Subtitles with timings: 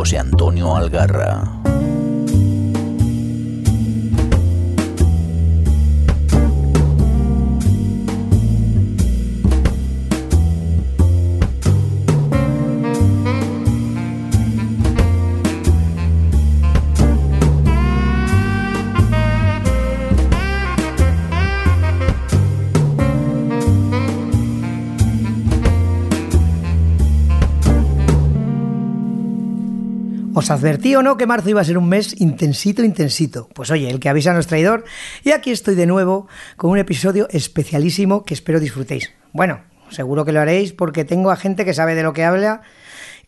[0.00, 1.69] José Antonio Algarra.
[30.50, 33.46] Os advertí o no que marzo iba a ser un mes intensito, intensito.
[33.54, 34.82] Pues oye, el que avisa no es traidor.
[35.22, 36.26] Y aquí estoy de nuevo
[36.56, 39.14] con un episodio especialísimo que espero disfrutéis.
[39.32, 42.62] Bueno, seguro que lo haréis porque tengo a gente que sabe de lo que habla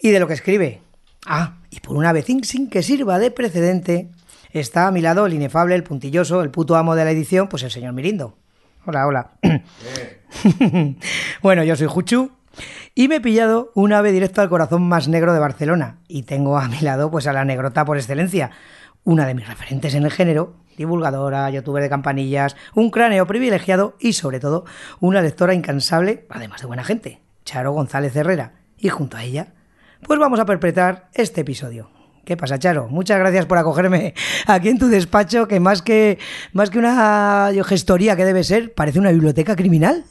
[0.01, 0.83] y de lo que escribe.
[1.25, 4.11] Ah, y por una vez sin que sirva de precedente,
[4.51, 7.63] está a mi lado el inefable, el puntilloso, el puto amo de la edición, pues
[7.63, 8.37] el señor Mirindo.
[8.85, 9.31] Hola, hola.
[11.41, 12.33] bueno, yo soy Juchu
[12.95, 15.99] y me he pillado un ave directo al corazón más negro de Barcelona.
[16.09, 18.51] Y tengo a mi lado pues a la negrota por excelencia,
[19.05, 24.13] una de mis referentes en el género, divulgadora, youtuber de campanillas, un cráneo privilegiado y
[24.13, 24.65] sobre todo
[25.01, 28.55] una lectora incansable, además de buena gente, Charo González Herrera.
[28.77, 29.55] Y junto a ella,
[30.07, 32.02] pues vamos a perpetrar este episodio.
[32.25, 32.87] ¿Qué pasa, Charo?
[32.89, 34.15] Muchas gracias por acogerme
[34.47, 36.19] aquí en tu despacho, que más que,
[36.53, 40.05] más que una gestoría que debe ser, parece una biblioteca criminal.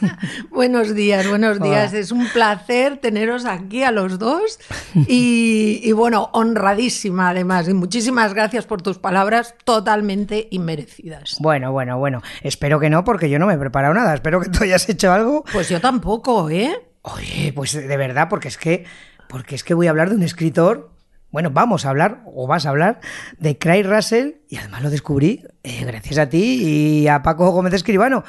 [0.50, 1.90] buenos días, buenos días.
[1.90, 2.00] Hola.
[2.00, 4.60] Es un placer teneros aquí a los dos
[5.08, 7.68] y, y, bueno, honradísima además.
[7.68, 11.38] Y muchísimas gracias por tus palabras totalmente inmerecidas.
[11.40, 12.22] Bueno, bueno, bueno.
[12.42, 14.14] Espero que no, porque yo no me he preparado nada.
[14.14, 15.44] Espero que tú hayas hecho algo.
[15.52, 16.80] Pues yo tampoco, ¿eh?
[17.02, 18.84] Oye, pues de verdad, porque es que,
[19.28, 20.91] porque es que voy a hablar de un escritor
[21.32, 23.00] bueno, vamos a hablar, o vas a hablar,
[23.38, 27.72] de Craig Russell, y además lo descubrí eh, gracias a ti y a Paco Gómez
[27.72, 28.22] Escribano,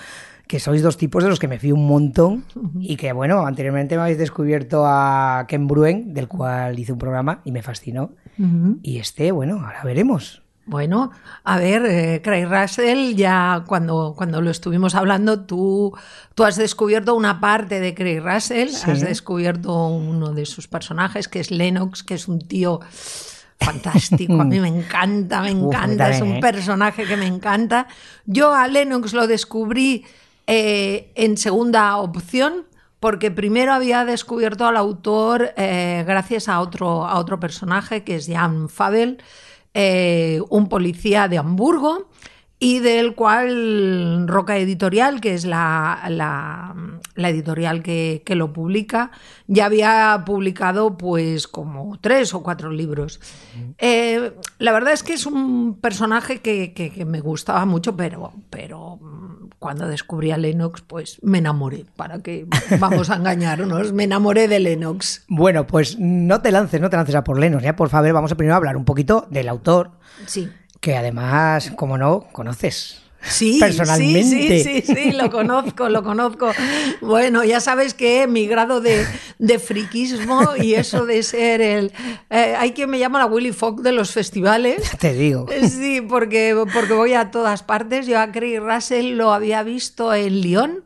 [0.48, 2.46] que sois dos tipos de los que me fío un montón,
[2.80, 7.42] y que, bueno, anteriormente me habéis descubierto a Ken Bruen, del cual hice un programa
[7.44, 8.12] y me fascinó.
[8.38, 8.80] Uh -huh.
[8.82, 10.43] Y este, bueno, ahora veremos.
[10.66, 11.12] Bueno,
[11.44, 15.94] a ver, eh, Craig Russell, ya cuando, cuando lo estuvimos hablando, tú,
[16.36, 18.90] tú has descubierto una parte de Craig Russell, sí.
[18.90, 22.80] has descubierto uno de sus personajes, que es Lennox, que es un tío
[23.60, 27.88] fantástico, a mí me encanta, me encanta, Uf, es un personaje que me encanta.
[28.26, 30.06] Yo a Lennox lo descubrí
[30.48, 32.66] eh, en segunda opción,
[33.02, 38.28] porque primero había descubierto al autor eh, gracias a otro, a otro personaje, que es
[38.28, 39.22] Jan Fabel,
[39.74, 42.08] eh, un policía de Hamburgo
[42.64, 46.74] y del cual Roca Editorial, que es la, la,
[47.14, 49.12] la editorial que, que, lo publica,
[49.48, 53.20] ya había publicado pues como tres o cuatro libros.
[53.80, 58.32] Eh, la verdad es que es un personaje que, que, que, me gustaba mucho, pero,
[58.50, 58.98] pero
[59.60, 62.48] cuando descubrí a Lennox, pues me enamoré, para que
[62.80, 65.26] vamos a engañarnos, me enamoré de Lennox.
[65.28, 68.32] Bueno, pues no te lances, no te lances a por Lennox, ya por favor, vamos
[68.32, 69.92] a primero a hablar un poquito del autor.
[70.28, 70.50] Sí
[70.84, 73.00] que además, como no, conoces.
[73.22, 74.24] Sí, personalmente.
[74.24, 76.52] Sí, sí, sí, sí, lo conozco, lo conozco.
[77.00, 79.08] Bueno, ya sabes que mi grado de,
[79.40, 81.94] de friquismo y eso de ser el...
[82.30, 84.92] Eh, hay quien me llama la Willy Fogg de los festivales.
[85.00, 85.46] Te digo.
[85.70, 88.06] Sí, porque, porque voy a todas partes.
[88.06, 90.84] Yo a Craig Russell lo había visto en Lyon,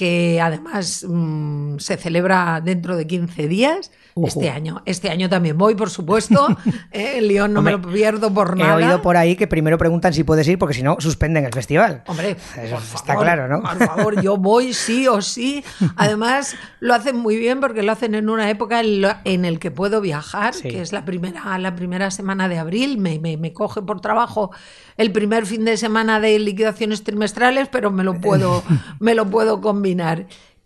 [0.00, 3.92] que además mmm, se celebra dentro de 15 días.
[4.14, 4.28] Uh -huh.
[4.28, 6.48] Este año, este año también voy, por supuesto.
[6.90, 7.18] ¿eh?
[7.18, 8.80] El León no Hombre, me lo pierdo por nada.
[8.80, 11.52] He oído por ahí que primero preguntan si puedes ir, porque si no, suspenden el
[11.52, 12.02] festival.
[12.06, 13.60] Hombre, eso por está favor, claro, ¿no?
[13.60, 15.62] Por favor, yo voy sí o sí.
[15.96, 19.70] Además, lo hacen muy bien porque lo hacen en una época en, en el que
[19.70, 20.70] puedo viajar, sí.
[20.70, 22.96] que es la primera, la primera semana de abril.
[22.96, 24.50] Me, me, me coge por trabajo
[24.96, 28.62] el primer fin de semana de liquidaciones trimestrales, pero me lo puedo,
[28.98, 29.89] me lo puedo combinar.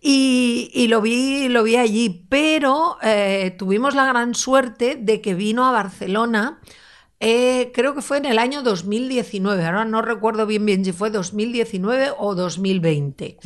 [0.07, 5.65] Y, lo, vi, lo vi allí, pero eh, tuvimos la gran suerte de que vino
[5.65, 6.61] a Barcelona,
[7.21, 11.09] eh, creo que fue en el año 2019, ahora no recuerdo bien bien si fue
[11.09, 13.39] 2019 o 2020.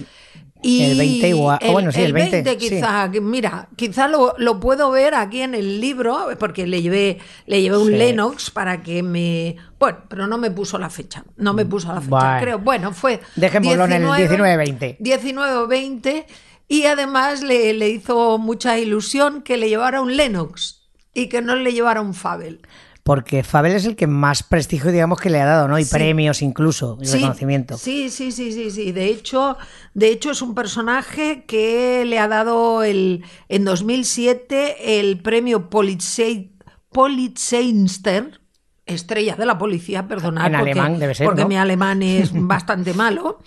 [0.61, 3.21] Y el 20 igual, el, bueno, sí, el, el 20, 20 quizá, sí.
[3.21, 7.77] mira, quizá lo, lo, puedo ver aquí en el libro, porque le llevé, le llevé
[7.77, 7.97] un sí.
[7.97, 9.57] Lennox para que me...
[9.79, 12.41] Bueno, pero no me puso la fecha, no me puso la fecha, bueno.
[12.41, 12.59] creo.
[12.59, 13.21] Bueno, fue...
[13.37, 14.97] Dejémoslo 19, en el 19-20.
[14.99, 16.27] 19 o 20
[16.67, 21.55] y además le, le, hizo mucha ilusión que le llevara un Lennox y que no
[21.57, 22.61] le llevara un Fabel.
[23.09, 25.79] Porque Fabel es el que más prestigio, digamos, que le ha dado, ¿no?
[25.79, 25.95] Y sí.
[25.95, 27.79] premios incluso, y sí, reconocimiento.
[27.79, 28.93] Sí, sí, sí, sí, sí.
[28.93, 29.57] De hecho,
[29.95, 38.43] de hecho, es un personaje que le ha dado el, en 2007 el premio Polizeinister,
[38.85, 41.49] estrella de la policía, perdonad, en porque, alemán debe ser, porque ¿no?
[41.49, 43.39] mi alemán es bastante malo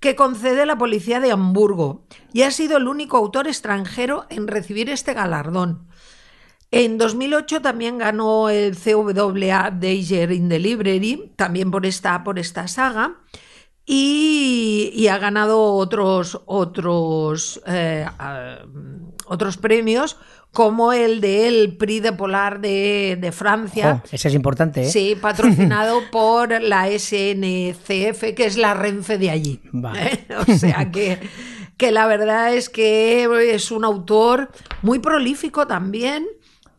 [0.00, 4.88] que concede la policía de Hamburgo y ha sido el único autor extranjero en recibir
[4.88, 5.90] este galardón.
[6.72, 12.68] En 2008 también ganó el CWA Danger in the Library, también por esta, por esta
[12.68, 13.16] saga.
[13.84, 18.58] Y, y ha ganado otros, otros, eh, ah,
[19.26, 20.16] otros premios,
[20.52, 24.02] como el del Prix de Polar de, de Francia.
[24.04, 24.90] Oh, ese es importante, ¿eh?
[24.90, 29.60] Sí, patrocinado por la SNCF, que es la Renfe de allí.
[29.72, 30.26] Vale.
[30.46, 31.18] O sea que,
[31.76, 34.50] que la verdad es que es un autor
[34.82, 36.26] muy prolífico también.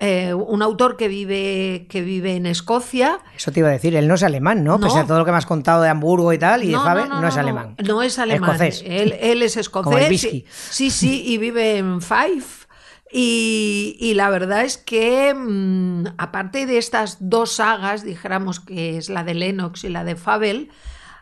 [0.03, 3.19] Eh, un autor que vive, que vive en Escocia.
[3.35, 4.79] Eso te iba a decir, él no es alemán, ¿no?
[4.79, 4.87] No.
[4.87, 7.07] Pese a todo lo que me has contado de Hamburgo y tal, y de Faber,
[7.07, 7.75] no, es alemán.
[7.85, 8.49] No es alemán.
[8.49, 8.83] Escocés.
[8.83, 9.83] Él, él es escocés.
[9.83, 10.43] Como el whisky.
[10.49, 12.65] Sí, sí, y vive en Fife.
[13.11, 19.07] Y, y la verdad es que, mm, aparte de estas dos sagas, dijéramos que es
[19.07, 20.71] la de Lennox y la de Fabel,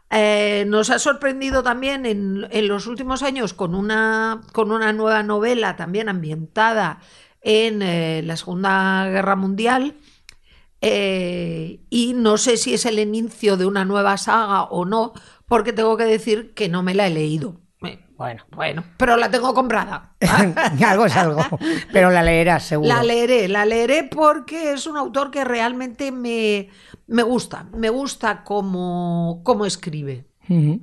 [0.10, 5.22] eh, nos ha sorprendido también en, en los últimos años con una, con una nueva
[5.22, 7.00] novela también ambientada
[7.41, 9.95] en eh, la Segunda Guerra Mundial.
[10.81, 15.13] Eh, y no sé si es el inicio de una nueva saga o no,
[15.45, 17.59] porque tengo que decir que no me la he leído.
[17.83, 20.15] Eh, Bueno, Bueno, pero la tengo comprada.
[20.86, 21.41] algo es algo,
[21.91, 22.88] pero la leerás seguro.
[22.88, 26.69] La leeré, la leeré porque es un autor que realmente me,
[27.07, 30.25] me gusta, me gusta cómo, cómo escribe.
[30.47, 30.81] Ujú.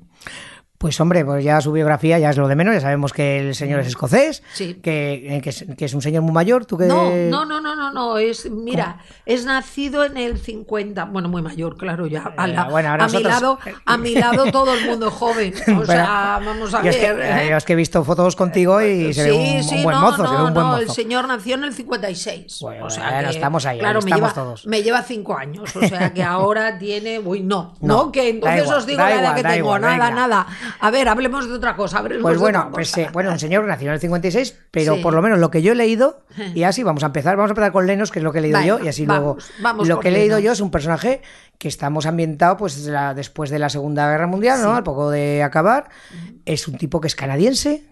[0.79, 3.55] Pues hombre, pues ya su biografía ya es lo de menos, ya sabemos que el
[3.55, 4.75] señor es escocés, Sí.
[4.75, 6.85] que, eh, que es, que es un señor muy mayor, tú que...
[6.85, 11.41] No, no, no, no, no, no, es, mira, es nacido en el 50, bueno, muy
[11.41, 14.85] mayor, claro, ya, a, la- Eh, bueno, a mi lado, a mi lado todo el
[14.87, 17.39] mundo joven, o sea, vamos a yo es, que, ver.
[17.47, 20.03] eh, yo es que he visto fotos contigo y se ve un, un buen no,
[20.03, 20.83] mozo, no, se ve un buen mozo.
[20.83, 22.59] el señor nació en el 56.
[22.61, 24.67] Bueno, o sea bueno, estamos ahí, ahí claro, me, estamos lleva, todos.
[24.67, 28.77] me lleva cinco años, o sea que ahora tiene, uy, no, No, que entonces igual,
[28.79, 30.11] os digo la edad que tengo, igual, nada, venga.
[30.11, 30.47] nada.
[30.81, 33.95] A ver, hablemos de otra cosa, Pues bueno, pues eh, bueno, un señor nació en
[33.95, 35.03] el 56, pero Sí.
[35.03, 36.25] por lo menos lo que yo he leído,
[36.55, 38.43] y así vamos a empezar, vamos a empezar con Lenos, que es lo que he
[38.43, 40.71] leído Venga, yo, y así vamos, luego vamos lo que he leído yo es un
[40.71, 41.23] personaje
[41.59, 44.75] que estamos ambientado pues la- después de la Segunda Guerra Mundial, ¿no?
[44.75, 45.89] Al poco de acabar,
[46.45, 47.85] es un tipo que es canadiense.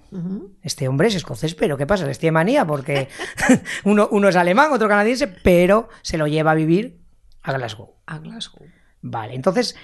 [0.63, 2.07] Este hombre es escocés, pero ¿qué pasa?
[2.07, 3.09] Les tiene manía porque
[3.85, 7.01] uno, uno es alemán, otro canadiense, pero se lo lleva a vivir
[7.43, 7.95] a Glasgow.
[8.07, 8.63] A Glasgow.
[9.03, 9.75] Vale, entonces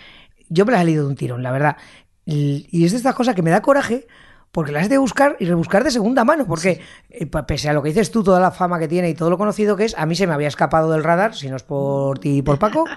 [0.49, 1.77] yo me las he leído de un tirón, la verdad.
[2.25, 4.07] Y es de estas cosas que me da coraje
[4.53, 7.91] porque las de buscar y rebuscar de segunda mano, porque eh, pese a lo que
[7.91, 10.17] dices tú, toda la fama que tiene y todo lo conocido que es, a mí
[10.17, 12.85] se me había escapado del radar, si no es por ti y por Paco.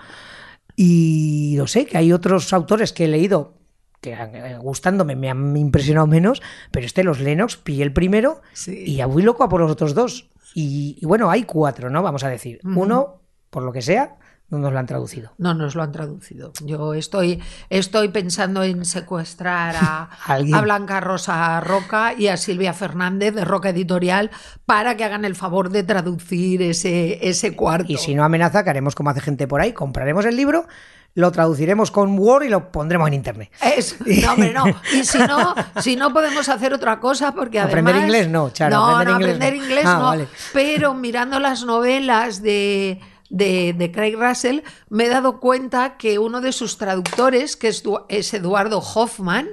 [0.75, 3.59] Y no sé, que hay otros autores que he leído
[4.01, 6.41] que eh, gustándome me han impresionado menos,
[6.71, 8.83] pero este, los Lennox, pillé el primero Sí.
[8.85, 10.31] y ya voy loco a por los otros dos.
[10.55, 12.01] Y, y bueno, hay cuatro, ¿no?
[12.01, 12.59] Vamos a decir.
[12.63, 13.21] Uno,
[13.51, 14.17] por lo que sea,
[14.53, 15.31] no nos lo han traducido.
[15.37, 16.53] No nos lo han traducido.
[16.63, 23.45] Yo estoy, estoy pensando en secuestrar a, Blanca Rosa Roca y a Silvia Fernández de
[23.45, 24.31] Roca Editorial
[24.65, 27.91] para que hagan el favor de traducir ese, ese cuarto.
[27.91, 30.67] Y si no amenaza, que haremos como hace gente por ahí, compraremos el libro,
[31.15, 33.51] lo traduciremos con Word y lo pondremos en internet.
[33.61, 34.65] Es- no, hombre, no.
[34.93, 37.81] Y si no, si no podemos hacer otra cosa, porque además.
[37.93, 39.63] Aprender inglés no, Charo, No, aprender no, inglés aprender no.
[39.65, 40.03] inglés Ah, no.
[40.05, 40.27] vale.
[40.53, 42.99] Pero mirando las novelas de,
[43.33, 44.59] de, de Craig Russell,
[44.89, 49.49] me he dado cuenta que uno de sus traductores, que es, es Eduardo Hoffman,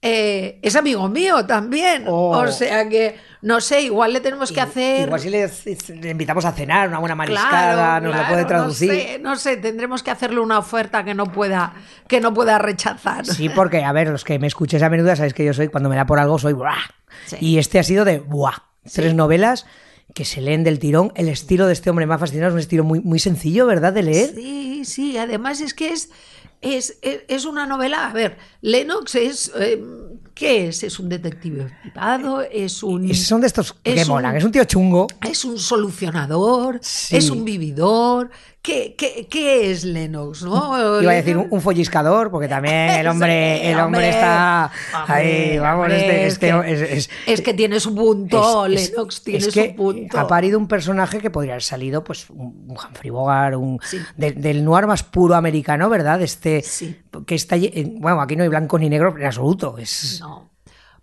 [0.00, 2.06] eh, es amigo mío también.
[2.08, 2.30] Oh.
[2.30, 5.08] O sea que, no sé, igual le tenemos que hacer.
[5.08, 5.48] Igual si le,
[6.00, 8.88] le invitamos a cenar, una buena mariscada, Claro, nos claro, lo puede traducir.
[8.88, 11.74] No sé, no sé, tendremos que hacerle una oferta que no pueda,
[12.08, 13.26] que no pueda rechazar.
[13.26, 15.90] Sí, porque, a ver, los que me escuchéis a menudo sabéis que yo soy, cuando
[15.90, 16.78] me da por algo, soy ¡buah!
[17.26, 17.36] Sí.
[17.40, 18.54] Y este ha sido de ¡buah!
[18.90, 19.66] Tres novelas
[20.14, 21.12] que se leen del tirón.
[21.14, 23.92] El estilo de este hombre me ha fascinado, es un estilo muy, muy sencillo, ¿verdad?
[23.92, 24.34] De leer.
[24.34, 26.10] Sí, sí, además es que es,
[26.60, 28.08] es, es, es una novela.
[28.08, 29.52] A ver, Lennox es.
[29.58, 29.82] eh,
[30.34, 30.82] ¿Qué es?
[30.82, 32.40] ¿Es un detective privado?
[32.40, 33.12] ¿Es un.?
[33.14, 34.34] Son de estos que Es un- molan.
[34.34, 35.06] Es un tío chungo.
[35.28, 36.78] ¿Es un solucionador?
[36.82, 37.16] Sí.
[37.16, 38.30] ¿Es un vividor?
[38.62, 40.44] ¿Qué, qué, qué es Lennox?
[40.44, 41.02] ¿no?
[41.02, 44.08] Iba a decir un, un folliscador, porque también el hombre, Sí, el hombre, hombre.
[44.10, 47.92] está Hombre, ahí, vamos, hombre, este, es este- que- es- es- Es que tiene su
[47.92, 50.16] punto, Lennox tiene es su que punto.
[50.16, 53.98] Ha parido un personaje que podría haber salido, pues, un, un Humphrey Bogart, un, Sí.
[54.16, 56.22] de- del noir más puro americano, ¿verdad?
[56.22, 56.96] Este, Sí.
[57.26, 59.76] que está, en- bueno, aquí no hay blanco ni negro en absoluto.
[59.76, 60.51] Es, No.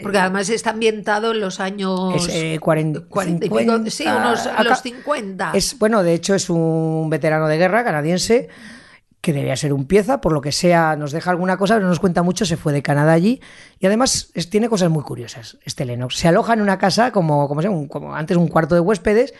[0.01, 2.15] Porque además está ambientado en los años.
[2.15, 5.51] es eh, 40, 40 y pico, 50, sí, unos, acá- los 50.
[5.53, 8.47] Es, bueno, de hecho es un veterano de guerra canadiense
[9.21, 11.89] que debía ser un pieza, por lo que sea, nos deja alguna cosa, pero no
[11.89, 13.41] nos cuenta mucho, se fue de Canadá allí
[13.77, 16.15] y además es- tiene cosas muy curiosas, este Lennox.
[16.15, 19.33] Se aloja en una casa como, como, sea, un- como antes un cuarto de huéspedes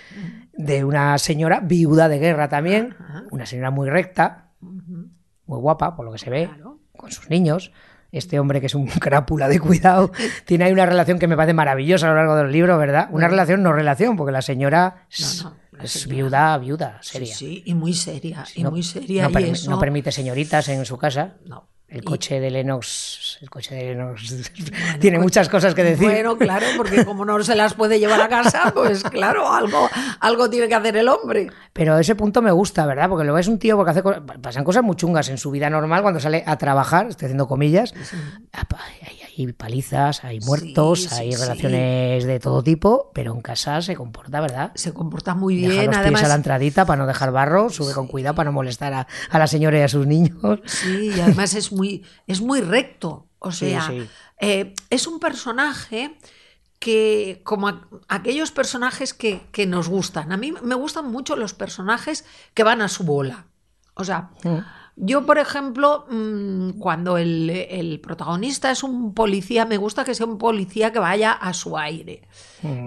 [0.51, 2.97] de una señora viuda de guerra también,
[3.31, 6.79] una señora muy recta, muy guapa, por lo que se ve, Claro.
[6.97, 7.71] con sus niños.
[8.11, 10.11] Este hombre que es un crápula de cuidado,
[10.45, 13.07] tiene ahí una relación que me parece maravillosa a lo largo del libro, ¿verdad?
[13.11, 17.33] Una relación no relación, porque la señora es No, no, Es viuda, viuda, seria.
[17.33, 19.23] Sí, sí, y muy seria, y no, muy seria.
[19.23, 21.35] no, y permi- eso- no permite señoritas en su casa.
[21.45, 21.68] No.
[21.89, 24.51] El Y- coche de Lennox, el coche de Lennox
[24.99, 26.07] tiene muchas cosas que decir.
[26.07, 30.49] Bueno, claro, porque como no se las puede llevar a casa, pues claro, algo, algo
[30.51, 31.49] tiene que hacer el hombre.
[31.73, 33.09] Pero ese punto me gusta, ¿verdad?
[33.09, 35.67] Porque lo ves un tío porque hace co- pasan cosas muy chungas en su vida
[35.69, 37.93] normal cuando sale a trabajar, estoy haciendo comillas.
[38.53, 41.41] Hay, hay palizas, hay muertos, Sí, sí, hay sí.
[41.41, 44.71] relaciones de todo tipo, pero en casa se comporta, ¿verdad?
[44.75, 46.23] Se comporta muy Deja bien, los pies además.
[46.23, 49.39] a la entradita para no dejar barro, sube con cuidado para no molestar a, a
[49.39, 50.59] la señora y a sus niños.
[50.65, 53.27] Sí, y además es muy, es muy recto.
[53.39, 53.89] O sea,
[54.41, 56.17] eh, es un personaje
[56.79, 60.31] que, como a- aquellos personajes que, que nos gustan.
[60.31, 63.45] A mí me gustan mucho los personajes que van a su bola.
[63.95, 64.57] O sea, Mm.
[65.01, 70.25] Yo, por ejemplo, mm, cuando el, el protagonista es un policía, me gusta que sea
[70.25, 72.21] un policía que vaya a su aire.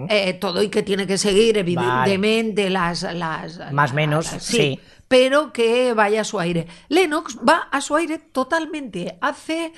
[0.09, 3.57] Eh, todo y que tiene que seguir, evidentemente, las, las.
[3.71, 4.79] Más las- menos, las- sí.
[5.07, 6.67] Pero que vaya a su aire.
[6.89, 9.17] Lennox va a su aire totalmente.
[9.21, 9.73] Hace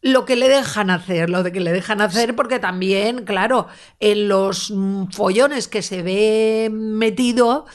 [0.00, 3.68] lo que le dejan hacer, lo de que le dejan hacer, porque también, claro,
[4.00, 7.66] en los mm, follones que se ve metido.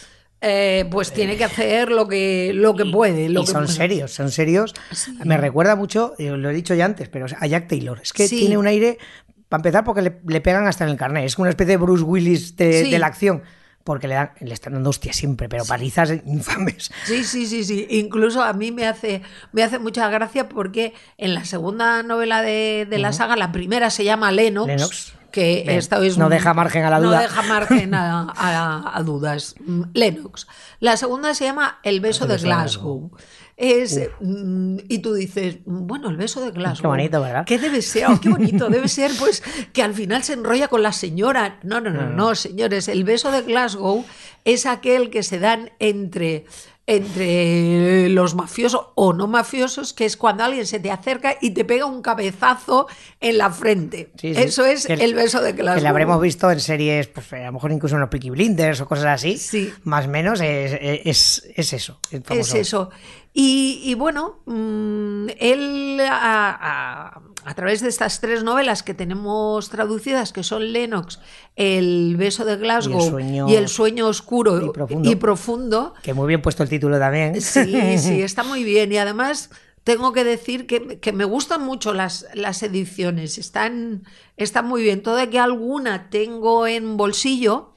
[0.47, 3.29] Eh, pues tiene que hacer lo que, lo que puede.
[3.29, 3.75] Lo y que son puede.
[3.77, 4.73] serios, son serios.
[4.91, 5.11] Sí.
[5.23, 7.99] Me recuerda mucho, lo he dicho ya antes, pero a Jack Taylor.
[8.01, 8.39] Es que Sí.
[8.39, 8.97] tiene un aire,
[9.49, 11.25] para empezar, porque le, le pegan hasta en el carnet.
[11.25, 12.91] Es una especie de Bruce Willis de, Sí.
[12.91, 13.43] de la acción.
[13.83, 16.91] Porque le, dan, le están dando hostias siempre, pero palizas infames.
[17.05, 17.87] Sí, sí, sí, sí.
[17.91, 19.21] Incluso a mí me hace,
[19.53, 23.89] me hace mucha gracia porque en la segunda novela de, de la saga, la primera
[23.89, 24.67] se llama Lennox.
[24.67, 25.13] Lennox.
[25.31, 25.77] Que Bien.
[25.77, 27.17] esta es No deja margen a la duda.
[27.17, 29.55] No deja margen a, a- a dudas.
[29.65, 30.47] Mm, Lennox.
[30.79, 33.11] La segunda se llama El beso, El de beso de Glasgow.
[33.57, 36.81] Es, mm, y tú dices, bueno, el beso de Glasgow.
[36.83, 37.45] Qué bonito, ¿verdad?
[37.45, 38.05] ¿Qué debe ser?
[38.07, 38.69] Oh, qué bonito.
[38.69, 39.41] Debe ser, pues,
[39.73, 41.59] que al final se enrolla con la señora.
[41.63, 42.15] No, no, no, Mm.
[42.15, 42.87] no, señores.
[42.87, 44.05] El beso de Glasgow
[44.45, 46.45] es aquel que se dan entre,
[46.87, 51.65] entre los mafiosos o no mafiosos, que es cuando alguien se te acerca y te
[51.65, 52.87] pega un cabezazo
[53.19, 54.11] en la frente.
[54.19, 54.41] Sí, sí.
[54.41, 55.75] Eso es Que- el beso de Glasgow.
[55.75, 58.79] Que lo habremos visto en series, pues a lo mejor incluso en los Peaky Blinders
[58.81, 59.37] o cosas así.
[59.37, 59.71] Sí.
[59.83, 61.99] Más o menos es, es, es eso.
[62.09, 62.89] Es eso.
[63.33, 66.57] Y, y bueno, mm, él a,
[67.17, 71.19] a- a través de estas tres novelas que tenemos traducidas, que son Lennox,
[71.55, 75.09] El beso de Glasgow Y el sueño- y El sueño oscuro y profundo.
[75.09, 77.39] y profundo, Que muy bien puesto el título también.
[77.41, 78.91] Sí, sí, está muy bien.
[78.91, 79.49] Y además
[79.85, 83.37] tengo que decir que, que me gustan mucho las, las ediciones.
[83.37, 84.03] Están,
[84.35, 85.01] están muy bien.
[85.01, 87.73] Toda que alguna tengo en bolsillo,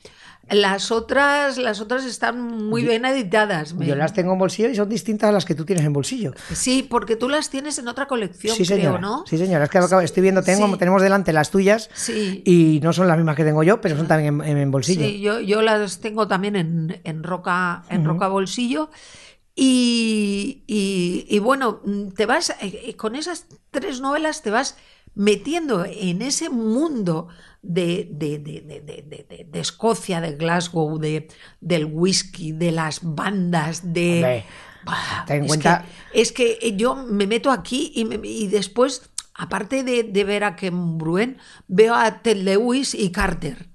[0.50, 3.74] las otras, las otras están muy bien editadas.
[3.78, 6.32] Yo las tengo en bolsillo y son distintas a las que tú tienes en bolsillo.
[6.52, 8.98] Sí, porque tú las tienes en otra colección, Sí, creo, señora.
[9.00, 9.24] ¿no?
[9.26, 9.64] Sí, señora.
[9.64, 10.76] Es que estoy viendo, tengo, Sí.
[10.78, 12.42] tenemos delante las tuyas Sí.
[12.44, 15.02] y no son las mismas que tengo yo, pero son también en, en bolsillo.
[15.06, 18.90] Sí, yo, yo las tengo también en, en roca, en roca bolsillo.
[19.54, 21.80] Y, y- y bueno,
[22.16, 24.76] te vas, eh, eh, con esas tres novelas te vas
[25.14, 27.28] metiendo en ese mundo
[27.62, 28.60] de, de, de-
[29.50, 31.28] de- Escocia, de Glasgow, de,
[31.60, 34.20] del whisky, de las bandas, de...
[34.82, 38.46] Bah, ten en es cuenta- que- es que yo me meto aquí y, me- y
[38.48, 41.36] después, aparte de, de ver a Ken Bruen,
[41.68, 43.68] veo a Ted Lewis y Carter.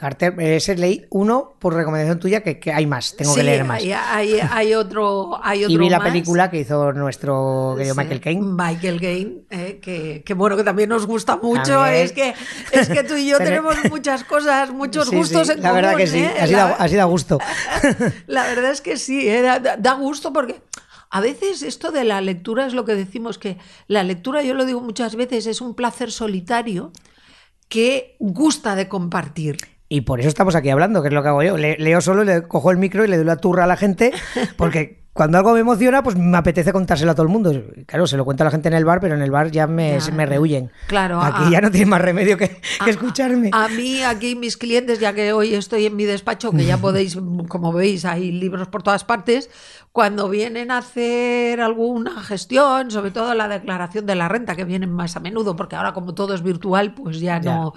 [0.00, 3.82] Carter, ese leí uno por recomendación tuya, que, que hay más, tengo que leer más.
[3.82, 6.08] Hay, hay- hay otro, hay otro y vi la más.
[6.08, 8.40] película que hizo nuestro querido Sí, Michael Caine.
[8.40, 11.84] Michael Caine, eh, que, que bueno, que también nos gusta mucho.
[11.84, 12.32] Es que,
[12.72, 15.82] es que tú y yo tenemos muchas cosas, muchos Sí, gustos en La común.
[15.82, 16.32] verdad que sí, ¿eh?
[16.46, 17.38] sido, La- ha sido a gusto.
[18.26, 20.62] La verdad es que sí, eh, da, da- da gusto porque
[21.10, 24.64] a veces esto de la lectura es lo que decimos, que la lectura, yo lo
[24.64, 26.90] digo muchas veces, es un placer solitario
[27.68, 29.58] que gusta de compartir.
[29.92, 31.56] Y por eso estamos aquí hablando, que es lo que hago yo.
[31.56, 34.12] Le- leo solo, le cojo el micro y le doy la turra a la gente,
[34.56, 37.52] porque cuando algo me emociona, pues me apetece contárselo a todo el mundo.
[37.86, 39.66] Claro, se lo cuento a la gente en el bar, pero en el bar ya
[39.66, 40.70] me, Ya, me rehuyen.
[40.86, 43.50] claro, Aquí a- ya no tiene más remedio que, que escucharme.
[43.52, 47.18] A mí, aquí mis clientes, ya que hoy estoy en mi despacho, que ya podéis,
[47.48, 49.50] como veis, hay libros por todas partes,
[49.92, 54.90] cuando vienen a hacer alguna gestión, sobre todo la declaración de la renta, que vienen
[54.92, 57.54] más a menudo, porque ahora como todo es virtual, pues ya Ya.
[57.56, 57.74] no.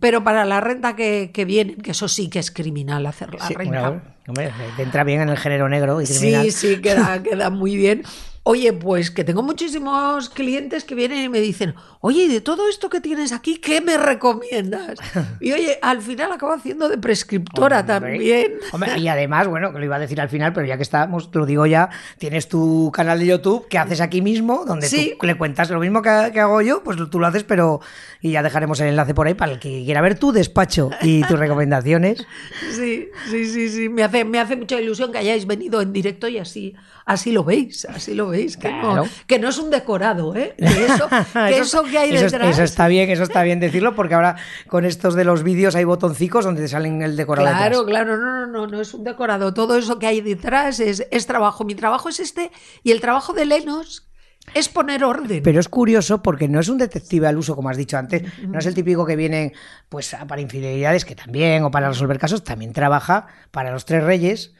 [0.00, 3.46] Pero para la renta que, que vienen, que eso sí que es criminal hacer la
[3.46, 3.90] Sí, renta.
[3.90, 6.44] bueno, hombre, te entra bien en el género negro y criminal.
[6.44, 8.02] Sí, sí, queda, queda muy bien.
[8.42, 12.88] Oye, pues que tengo muchísimos clientes que vienen y me dicen, oye, de todo esto
[12.88, 14.98] que tienes aquí, ¿qué me recomiendas?
[15.40, 17.94] Y oye, al final acabo haciendo de prescriptora Hombre.
[17.94, 18.52] también.
[18.72, 21.30] Hombre, y además, bueno, que lo iba a decir al final, pero ya que estamos,
[21.30, 25.14] te lo digo ya, tienes tu canal de YouTube que haces aquí mismo, donde Sí.
[25.20, 27.80] tú le cuentas lo mismo que, que hago yo, pues tú lo haces, pero
[28.22, 31.22] y ya dejaremos el enlace por ahí para el que quiera ver tu despacho y
[31.24, 32.26] tus recomendaciones.
[32.72, 33.88] Sí, sí, sí, sí.
[33.90, 36.74] Me hace, me hace mucha ilusión que hayáis venido en directo y así,
[37.10, 38.56] así lo veis, así lo veis.
[38.56, 38.96] Que, Claro.
[38.96, 40.54] no, que no es un decorado, ¿eh?
[40.58, 42.48] Que eso, que eso que hay eso- detrás.
[42.50, 44.36] eso está bien, eso está bien decirlo, porque ahora
[44.68, 47.48] con estos de los vídeos hay botoncicos donde te salen el decorado.
[47.48, 48.04] Claro, detrás.
[48.04, 49.52] claro, no, no, no, no es un decorado.
[49.54, 51.64] Todo eso que hay detrás es, es trabajo.
[51.64, 52.50] Mi trabajo es este
[52.82, 54.06] y el trabajo de Lenos
[54.54, 55.42] es poner orden.
[55.44, 58.58] Pero es curioso porque no es un detective al uso, como has dicho antes, no
[58.58, 59.52] es el típico que viene
[59.88, 64.54] pues para infidelidades, que también, o para resolver casos, también trabaja para los tres reyes,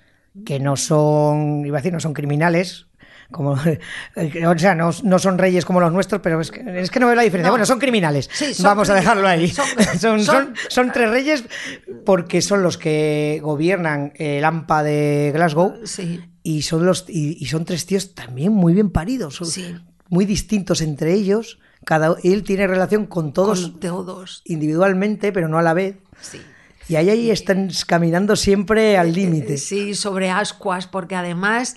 [0.44, 2.86] que no son, iba a decir, no son criminales.
[3.30, 3.52] Como,
[4.16, 7.06] o sea, no, no son reyes como los nuestros, pero es que, es que no
[7.06, 7.48] veo la diferencia.
[7.48, 7.52] No.
[7.52, 8.28] Bueno, son criminales.
[8.32, 9.48] Sí, son Vamos a dejarlo ahí.
[9.98, 10.20] Son-
[10.68, 11.44] Son, tres reyes
[12.04, 17.46] porque son los que gobiernan el AMPA de Glasgow Sí, y son los y, y
[17.46, 19.76] son tres tíos también muy bien paridos Sí.
[20.08, 24.42] muy distintos entre ellos cada él tiene relación con todos con todos.
[24.46, 26.40] individualmente pero no a la vez Sí.
[26.90, 31.74] Y ahí ahí están caminando siempre al límite Sí, sobre ascuas, porque además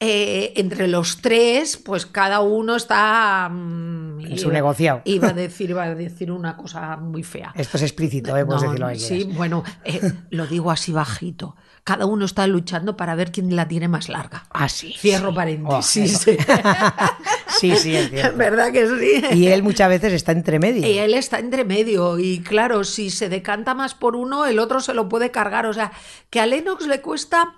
[0.00, 5.02] eh, entre los tres, pues cada uno está mm, En su negociado.
[5.04, 7.52] Iba a decir, iba a decir una cosa muy fea.
[7.56, 8.44] esto es explícito ¿eh?
[8.44, 11.56] puedes No, decirlo ahí sí, bueno, eh, lo digo así bajito.
[11.84, 14.44] Cada uno está luchando para ver quién la tiene más larga.
[14.50, 15.34] ah sí Cierro sí.
[15.36, 15.74] paréntesis.
[15.76, 16.36] Oh, sí sí
[17.62, 18.36] es cierto.
[18.36, 19.36] ¿Verdad que sí?
[19.36, 23.10] y él muchas veces está entre medio Y él está entre medio y claro, si
[23.10, 25.66] se decanta más por uno, el otro se lo puede cargar.
[25.66, 25.92] O sea,
[26.30, 27.54] que a Lennox le cuesta...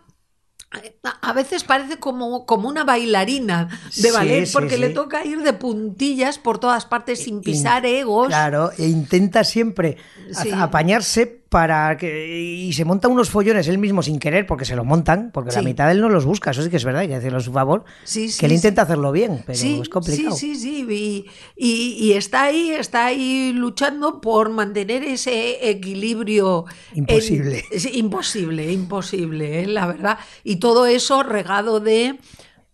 [1.22, 4.94] A veces parece como, como una bailarina de Sí, ballet sí, porque le sí.
[4.94, 8.28] toca ir de puntillas por todas partes sin pisar egos.
[8.28, 9.96] Claro, e intenta siempre
[10.30, 10.50] Sí.
[10.54, 12.38] apañarse para que.
[12.38, 15.58] Y se monta unos follones él mismo sin querer, porque se lo montan, porque la
[15.60, 15.64] Sí.
[15.66, 17.42] mitad de él no los busca, eso sí que es verdad, hay que decirlo a
[17.42, 17.84] su favor.
[18.04, 20.34] Sí, sí, que él intenta hacerlo bien, pero es complicado.
[20.36, 20.86] Sí, sí, sí.
[20.88, 21.26] Y,
[21.56, 26.64] y- y está ahí, está ahí luchando por mantener ese equilibrio.
[26.92, 27.64] en- Imposible.
[27.76, 29.66] sí, imposible, imposible, ¿eh?
[29.66, 30.18] la verdad.
[30.44, 32.16] Y todo eso regado de,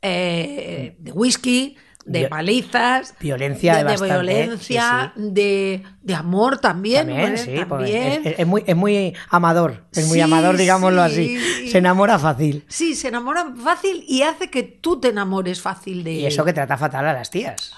[0.02, 3.14] eh, de whisky, de palizas.
[3.20, 7.08] Violencia de, de bastante, violencia, sí, De, de amor también.
[7.08, 7.36] También, ¿eh?
[7.38, 8.22] sí, También.
[8.24, 11.36] Es, es muy, es muy amador, es muy amador, digámoslo sí.
[11.38, 11.70] así.
[11.70, 12.64] Se enamora fácil.
[12.68, 16.20] Sí, se enamora fácil y hace que tú te enamores fácil de él.
[16.20, 17.72] Y eso que trata fatal a las tías.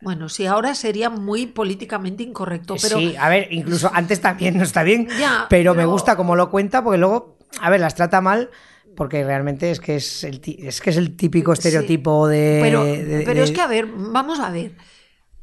[0.00, 4.64] Bueno, sí, ahora sería muy políticamente incorrecto, pero Sí, a ver, incluso antes también no
[4.64, 7.94] está bien, Ya, pero, me pero- gusta cómo lo cuenta, porque luego, a ver, las
[7.94, 8.50] trata mal,
[8.96, 12.60] porque realmente es que es el, es, que es el típico estereotipo de...
[12.62, 14.72] pero, de- pero es que, a ver, vamos a ver.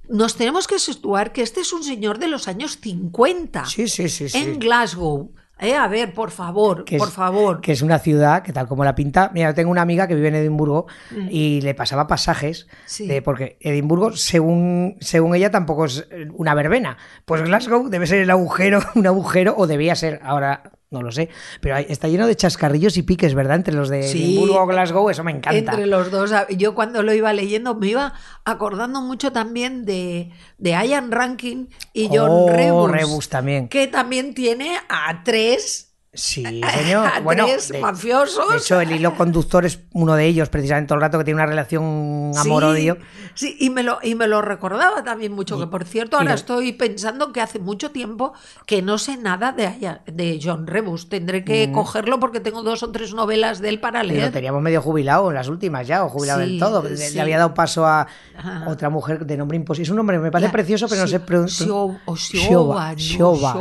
[0.08, 4.10] Nos tenemos que situar que este es un señor de los años 50 Sí, sí,
[4.10, 4.38] sí, sí.
[4.38, 5.34] en Glasgow.
[5.62, 7.60] Eh, a ver, por favor, que es- por favor.
[7.60, 9.30] Que es una ciudad que tal como la pinta.
[9.34, 10.88] Mira, yo tengo una amiga que vive en Edimburgo
[11.30, 12.76] y le pasaba pasajes Mm.
[12.86, 13.08] Sí.
[13.08, 16.98] de porque Edimburgo, según, según ella, tampoco es una verbena.
[17.26, 21.30] Pues Glasgow debe ser el agujero, un agujero, o debía ser, ahora no lo sé,
[21.62, 23.58] pero hay- está lleno de chascarrillos y piques, ¿verdad?
[23.58, 24.24] Entre los de Sí.
[24.38, 25.58] Edimburgo o Glasgow, eso me encanta.
[25.58, 30.32] Entre los dos, a- yo cuando lo iba leyendo me iba acordando mucho también de,
[30.58, 33.68] de Ian Rankin y John Oh, Rebus, Rebus también.
[33.70, 36.44] que también tiene a tres, Sí,
[36.74, 37.08] señor.
[37.24, 38.50] bueno, de, mafiosos.
[38.52, 41.36] de hecho, el hilo conductor es uno de ellos, precisamente todo el rato, que tiene
[41.38, 42.98] una relación amor-odio.
[43.36, 46.30] Sí, sí, y me lo, y me lo recordaba también mucho, que por cierto, ahora
[46.32, 48.34] lo- estoy pensando que hace mucho tiempo
[48.66, 51.10] que no sé nada de, de John Rebus.
[51.10, 51.74] Tendré que Mm.
[51.74, 54.32] cogerlo porque tengo dos o tres novelas de él para Y lo leer.
[54.32, 56.82] teníamos medio jubilado en las últimas ya, o jubilado Sí, del todo.
[56.82, 57.14] Le, sí.
[57.14, 58.66] le había dado paso a Ajá.
[58.68, 59.84] otra mujer de nombre imposible.
[59.84, 61.66] Es un nombre, me parece La- precioso, pero no sé.
[61.66, 63.54] Shoba, Shoba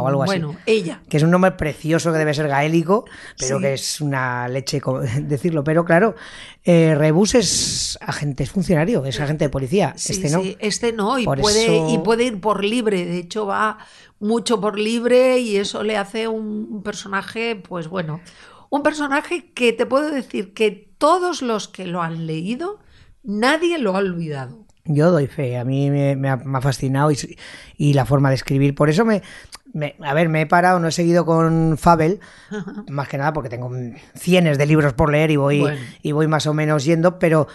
[0.00, 0.30] o algo así.
[0.40, 1.02] Bueno, ella.
[1.08, 3.04] Que es un nombre precioso que debe ser gaélico,
[3.38, 3.62] pero Sí.
[3.62, 4.80] que es una leche
[5.22, 5.64] decirlo.
[5.64, 6.14] Pero claro,
[6.64, 9.94] eh, Rebus es agente, es funcionario, es agente de policía.
[9.96, 10.42] Sí, este no.
[10.42, 13.04] sí, este no, y Por puede, eso- y puede ir por libre.
[13.04, 13.78] De hecho, va
[14.20, 18.20] mucho por libre y eso le hace un, personaje, pues bueno,
[18.68, 22.78] un personaje que te puedo decir que todos los que lo han leído,
[23.22, 24.66] nadie lo ha olvidado.
[24.84, 27.10] Yo doy fe, a mí me, me ha, me ha fascinado
[27.76, 28.74] y la forma de escribir.
[28.74, 29.22] Por eso me,
[29.72, 32.20] me- a ver, me he parado, no he seguido con Fabel,
[32.88, 35.80] más que nada porque tengo mm, cienes de libros por leer y voy, Bueno.
[36.02, 37.46] y voy más o menos yendo, pero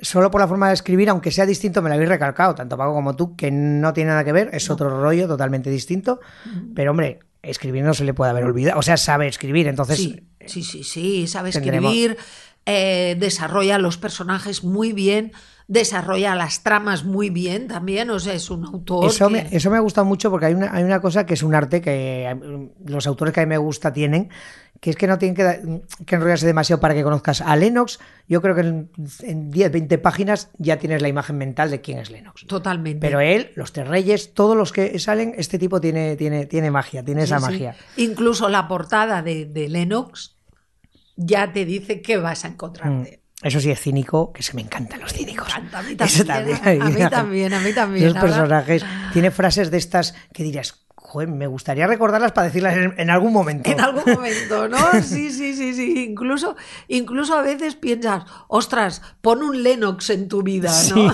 [0.00, 2.92] solo por la forma de escribir, aunque sea distinto, me lo habéis recalcado, tanto Paco
[2.94, 6.20] como tú, que no tiene nada que ver, es otro rollo totalmente distinto,
[6.74, 9.96] pero hombre, escribir no se le puede haber olvidado, o sea, sabe escribir, entonces...
[9.96, 12.16] Sí, sí, sí, sí, sabe tendremos- escribir.
[12.66, 15.32] eh, desarrolla los personajes muy bien,
[15.70, 19.04] desarrolla las tramas muy bien también, o sea, es un autor.
[19.06, 21.34] Eso, que- me, eso me ha gustado mucho porque hay una, hay una cosa que
[21.34, 22.36] es un arte que eh,
[22.86, 24.30] los autores que a mí me gusta tienen,
[24.80, 25.58] que es que no tienen que, da-
[26.06, 27.98] que enrollarse demasiado para que conozcas a Lennox.
[28.26, 28.90] Yo creo que en,
[29.22, 32.46] en 10, 20 páginas ya tienes la imagen mental de quién es Lennox.
[32.46, 33.06] Totalmente.
[33.06, 37.04] Pero él, los tres reyes, todos los que salen, este tipo tiene, tiene, tiene magia,
[37.04, 37.76] tiene esa Sí, magia.
[37.98, 40.34] Incluso la portada de, de Lennox
[41.16, 42.52] ya te dice qué vas a Mm.
[42.52, 43.17] encontrarte.
[43.42, 45.48] Eso sí es cínico, que se me encantan los cínicos.
[45.48, 48.84] encanta, a mí también, a mí también, a mí también, Los personajes.
[49.12, 50.74] Tiene frases de estas que dirías,
[51.08, 53.70] joder, me gustaría recordarlas para decirlas en, en algún momento.
[53.70, 54.76] En algún momento, ¿no?
[55.02, 56.04] Sí, sí, sí, sí.
[56.04, 56.54] Incluso,
[56.86, 60.74] incluso a veces piensas, ostras, pon un Lennox en tu vida, ¿no?
[60.74, 61.08] Sí.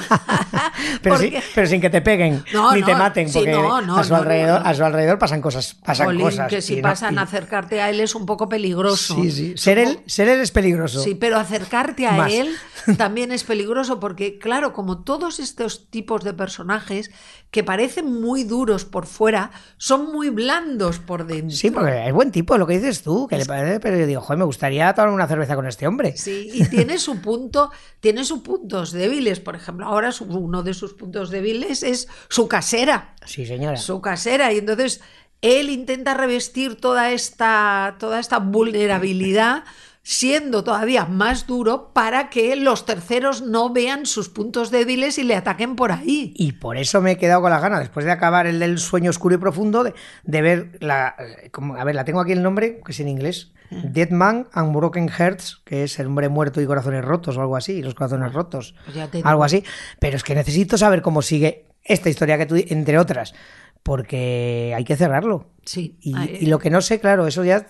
[1.02, 1.32] pero, sí-
[1.66, 4.16] sin que te peguen No, ni te maten, sí, porque no, no, a, su no,
[4.18, 4.68] alrededor, no.
[4.68, 5.74] a su alrededor pasan cosas.
[5.74, 9.14] Pasan Jolín, cosas que si pasan y- acercarte a él es un poco peligroso.
[9.14, 9.54] Sí, sí.
[9.56, 11.00] Ser él, ser él es peligroso.
[11.02, 12.32] Sí, pero acercarte a Más.
[12.32, 12.54] él
[12.98, 17.10] también es peligroso porque, claro, como todos estos tipos de personajes
[17.54, 21.56] que parecen muy duros por fuera, son muy blandos por dentro.
[21.56, 24.20] Sí, porque es buen tipo, lo que dices tú, que le parece, pero yo digo,
[24.20, 26.16] joder, me gustaría tomar una cerveza con este hombre.
[26.16, 29.38] Sí, y tiene su punto, tiene sus puntos débiles.
[29.38, 33.14] Por ejemplo, ahora su- uno de sus puntos débiles es su casera.
[33.24, 33.76] Sí, señora.
[33.76, 34.52] Su casera.
[34.52, 35.00] Y entonces
[35.40, 39.62] él intenta revestir toda esta, toda esta vulnerabilidad
[40.06, 45.34] siendo todavía más duro para que los terceros no vean sus puntos débiles y le
[45.34, 46.34] ataquen por ahí.
[46.36, 49.08] Y por eso me he quedado con las ganas, después de acabar el del sueño
[49.08, 51.16] oscuro y profundo, de, de ver la.
[51.18, 53.50] eh, como- a ver, la tengo aquí el nombre, que es en inglés.
[53.70, 57.56] Dead Man and Broken Hearts, que es el hombre muerto y corazones rotos o algo
[57.56, 58.74] así, los corazones rotos.
[58.84, 59.64] Pues Algo así.
[59.98, 63.34] Pero es que necesito saber cómo sigue esta historia que tú, entre otras,
[63.82, 65.46] porque hay que cerrarlo.
[65.64, 65.96] Sí.
[66.00, 67.66] Y, y lo que no sé, claro, eso ya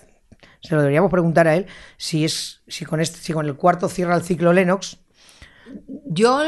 [0.65, 1.65] se lo deberíamos preguntar a él,
[1.97, 4.97] si es si con este, si con el cuarto cierra el ciclo Lennox.
[6.07, 6.41] Yo,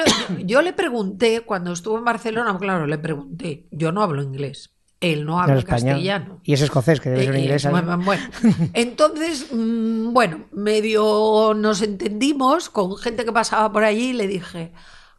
[0.46, 4.70] yo le pregunté cuando estuvo en Barcelona, claro, le pregunté, yo no hablo inglés,
[5.02, 6.40] él no habla castellano.
[6.44, 7.66] Y es escocés, que debe ser Eh, inglés.
[7.66, 8.24] eh, bueno.
[8.74, 14.72] entonces, mm, bueno, medio nos entendimos con gente que pasaba por allí y le dije,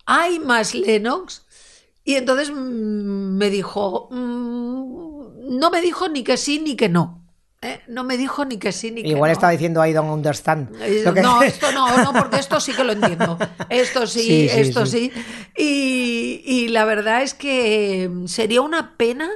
[0.06, 1.44] ¿hay más Lennox?
[2.04, 7.17] Y entonces mm, me dijo, mm, no me dijo ni que sí ni que no.
[7.62, 7.80] ¿Eh?
[7.88, 9.32] No me dijo ni que sí ni que Igual no.
[9.32, 10.74] estaba diciendo I don't understand.
[10.80, 13.38] Eh, Lo que- No, esto no, no, porque esto sí que lo entiendo.
[13.68, 15.12] Esto sí, Sí, sí, esto sí.
[15.14, 15.22] sí.
[15.56, 19.28] Y, y la verdad es que sería una pena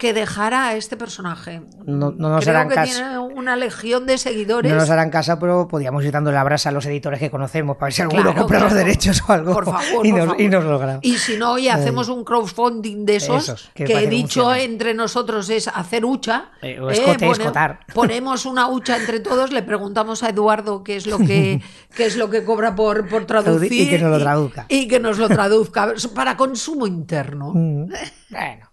[0.00, 1.60] que dejara a este personaje.
[1.84, 2.94] No- no nos Creo harán que caso.
[2.94, 4.72] tiene una legión de seguidores.
[4.72, 7.76] No nos harán caso, pero podíamos ir dando la brasa a los editores que conocemos
[7.76, 9.52] para ver si alguno Claro, compra los derechos o algo.
[9.52, 10.40] Por favor, y, por nos, favor.
[10.40, 10.98] y nos lo graba.
[11.02, 14.60] Y si no, oye, hacemos un crowdfunding de esos, Esos, que que, he dicho funciona.
[14.62, 16.46] entre nosotros es hacer hucha.
[16.62, 17.80] Eh, o escote, escotar.
[17.94, 21.60] Ponemos una hucha entre todos, le preguntamos a Eduardo qué es lo que,
[21.94, 23.70] qué es lo que cobra por, por traducir.
[23.70, 24.64] Y que nos lo traduzca.
[24.70, 27.52] Y que nos lo traduzca para consumo interno.
[27.54, 27.84] Mm.
[28.30, 28.69] Bueno.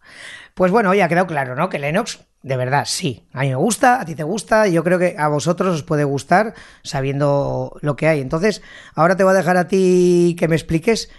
[0.58, 1.70] Pues bueno, ya ha quedado claro, ¿no?
[1.70, 3.28] Que Lennox, de verdad, sí.
[3.32, 5.84] A mí me gusta, a ti te gusta, y yo creo que a vosotros os
[5.84, 8.22] puede gustar sabiendo lo que hay.
[8.22, 8.64] Entonces,
[8.96, 11.10] ahora te voy a dejar a ti que me expliques.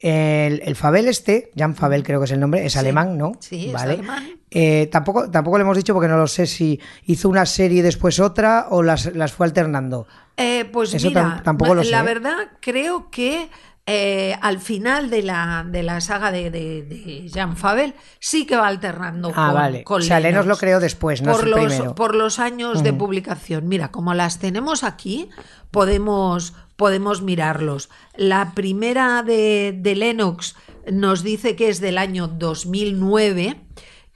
[0.00, 2.78] El, el Fabel este, Jan Fabel creo que es el nombre, es Sí.
[2.78, 3.32] alemán, ¿no?
[3.38, 3.92] Sí, es vale.
[3.94, 4.28] alemán.
[4.50, 7.82] Eh, tampoco, tampoco le hemos dicho porque no lo sé si hizo una serie y
[7.82, 10.06] después otra o las, las fue alternando.
[10.38, 12.04] Eh, pues Eso mira, tam- tampoco lo la sé.
[12.04, 13.50] verdad creo que
[13.92, 18.56] eh, al final de la, de la saga de, de, de Jean Fabel sí que
[18.56, 19.84] va alternando Ah, con, vale.
[19.84, 21.94] con O sea, Lennox lo creó después, no por los, primero.
[21.94, 23.66] por los años de publicación.
[23.68, 25.28] Mira, como las tenemos aquí,
[25.70, 27.90] podemos, podemos mirarlos.
[28.16, 30.54] La primera de, de Lennox
[30.90, 33.56] nos dice que es del año 2009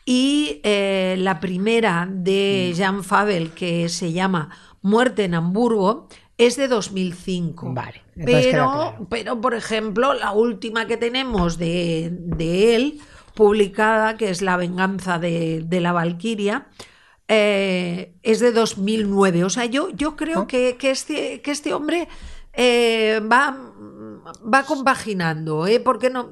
[0.07, 2.77] y eh, la primera de Mm.
[2.77, 4.51] Jean Fabel, que se llama
[4.83, 7.73] Muerte en Hamburgo, es de 2005.
[7.73, 9.07] Vale, Pero, claro.
[9.09, 13.01] pero, por ejemplo, la última que tenemos de, de él,
[13.35, 16.68] publicada, que es La venganza de, de la Valquiria,
[17.29, 19.44] eh, es de 2009.
[19.44, 22.09] O sea, yo, yo creo que, que este, que este hombre
[22.53, 23.57] eh, va,
[24.42, 25.81] va compaginando, ¿eh?
[25.81, 26.31] porque no...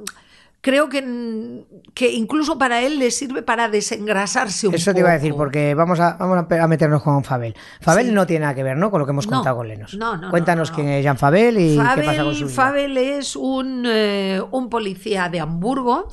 [0.63, 5.15] Creo que, que incluso para él le sirve para desengrasarse un Eso te iba a
[5.15, 5.43] decir, poco.
[5.43, 7.55] porque vamos a, vamos a meternos con Fabel.
[7.81, 8.13] Fabel Sí.
[8.13, 8.91] no tiene nada que ver, ¿no?
[8.93, 9.95] Con lo que hemos No, contado con Lennox.
[9.97, 10.83] no, no, Cuéntanos no, no.
[10.83, 13.01] quién es Jean Fabel y qué pasa con su Fabel, vida.
[13.03, 16.07] Fabel es un, eh, un policía de Hamburgo,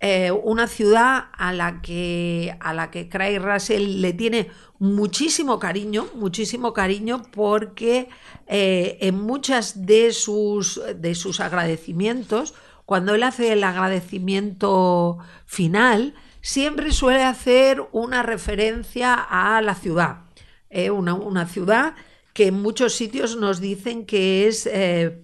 [0.00, 6.06] eh, una ciudad a la que a la que Craig Russell le tiene muchísimo cariño,
[6.14, 8.08] muchísimo cariño, porque
[8.46, 12.54] eh, en muchas de sus de sus agradecimientos,
[12.90, 20.22] cuando él hace el agradecimiento final, siempre suele hacer una referencia a la ciudad.
[20.70, 21.94] eh, una, una ciudad
[22.32, 25.20] que en muchos sitios nos dicen que es, eh,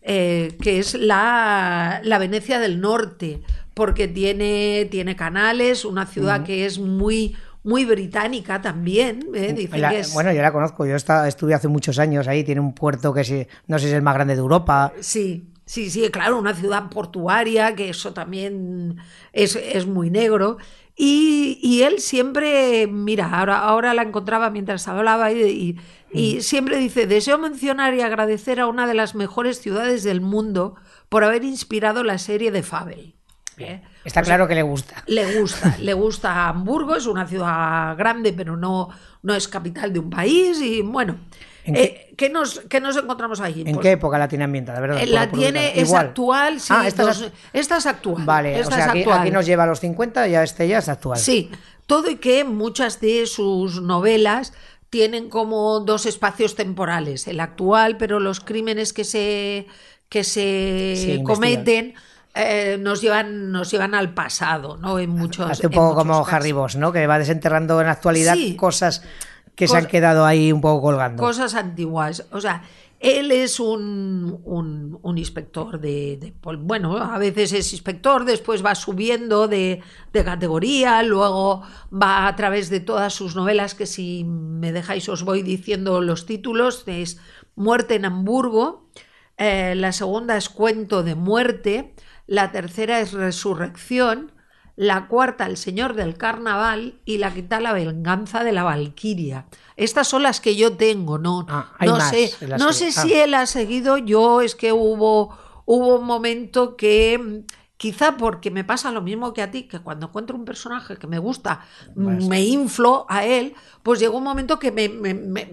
[0.00, 3.42] eh, que es la, la, Venecia del Norte,
[3.74, 9.26] porque tiene, tiene canales, una ciudad que es muy muy británica también.
[9.34, 9.52] ¿eh?
[9.52, 12.42] Dicen La- que es- Bueno, yo la conozco, yo esta- estuve hace muchos años ahí,
[12.44, 14.94] tiene un puerto que sí, no sé si es el más grande de Europa.
[15.00, 18.98] Sí, sí, sí, claro, una ciudad portuaria, que eso también
[19.32, 20.58] es, es muy negro.
[20.96, 25.76] Y, y él siempre, mira, ahora, ahora la encontraba mientras hablaba y, y-
[26.12, 30.74] y siempre dice, deseo mencionar y agradecer a una de las mejores ciudades del mundo
[31.08, 33.14] por haber inspirado la serie de Fabel.
[33.56, 33.82] ¿eh?
[34.04, 35.04] Está O sea, claro que le gusta.
[35.06, 38.88] le gusta, le gusta Hamburgo, es una ciudad grande, pero no,
[39.22, 40.60] no es capital de un país.
[40.60, 41.16] Y bueno,
[41.59, 43.62] ¿En eh, ¿qué, nos, qué nos encontramos ahí?
[43.66, 44.80] ¿En Pues, qué época la tiene ambientada?
[44.80, 44.98] ¿verdad?
[44.98, 46.06] eh, Por- La por tiene, es Igual.
[46.06, 46.72] actual, sí.
[46.76, 48.24] Ah, esta es dos- esta es actual.
[48.24, 49.20] Vale, esta o sea, es aquí, actual.
[49.20, 51.18] aquí nos lleva a los 50, ya este ya es actual.
[51.18, 51.50] Sí,
[51.86, 54.52] todo y que muchas de sus novelas
[54.90, 59.66] tienen como dos espacios temporales, el actual, pero los crímenes que se,
[60.08, 61.94] que se Sí, cometen
[62.34, 64.98] eh, nos, llevan, nos llevan al pasado, ¿no?
[65.00, 66.32] En muchos Hace un poco como casos.
[66.32, 66.92] Harry Boss, ¿no?
[66.92, 68.54] Que va desenterrando en la actualidad Sí.
[68.56, 69.02] cosas
[69.60, 71.22] que se han quedado ahí un poco colgando.
[71.22, 72.26] Cosas antiguas.
[72.32, 72.62] O sea,
[72.98, 79.48] él es un, un- un inspector de, Bueno, a veces es inspector, después va subiendo
[79.48, 79.80] de,
[80.12, 85.22] de categoría, luego va a través de todas sus novelas, que si me dejáis os
[85.24, 87.18] voy diciendo los títulos, es
[87.54, 88.90] Muerte en Hamburgo,
[89.38, 91.94] eh, la segunda es Cuento de Muerte,
[92.26, 94.32] la tercera es Resurrección,
[94.80, 99.44] la cuarta El Señor del Carnaval y la quinta La Venganza de la Valquiria.
[99.76, 102.86] Estas son las que yo tengo, no, Ah, hay no más sé, no que- sé
[102.88, 103.02] ah.
[103.02, 107.44] si él ha seguido, yo es que hubo, hubo un momento que mm,
[107.76, 111.06] quizá porque me pasa lo mismo que a ti, que cuando encuentro un personaje que
[111.06, 111.60] me gusta,
[111.94, 115.46] mm, me inflo a él, pues llegó un momento que me, me, me,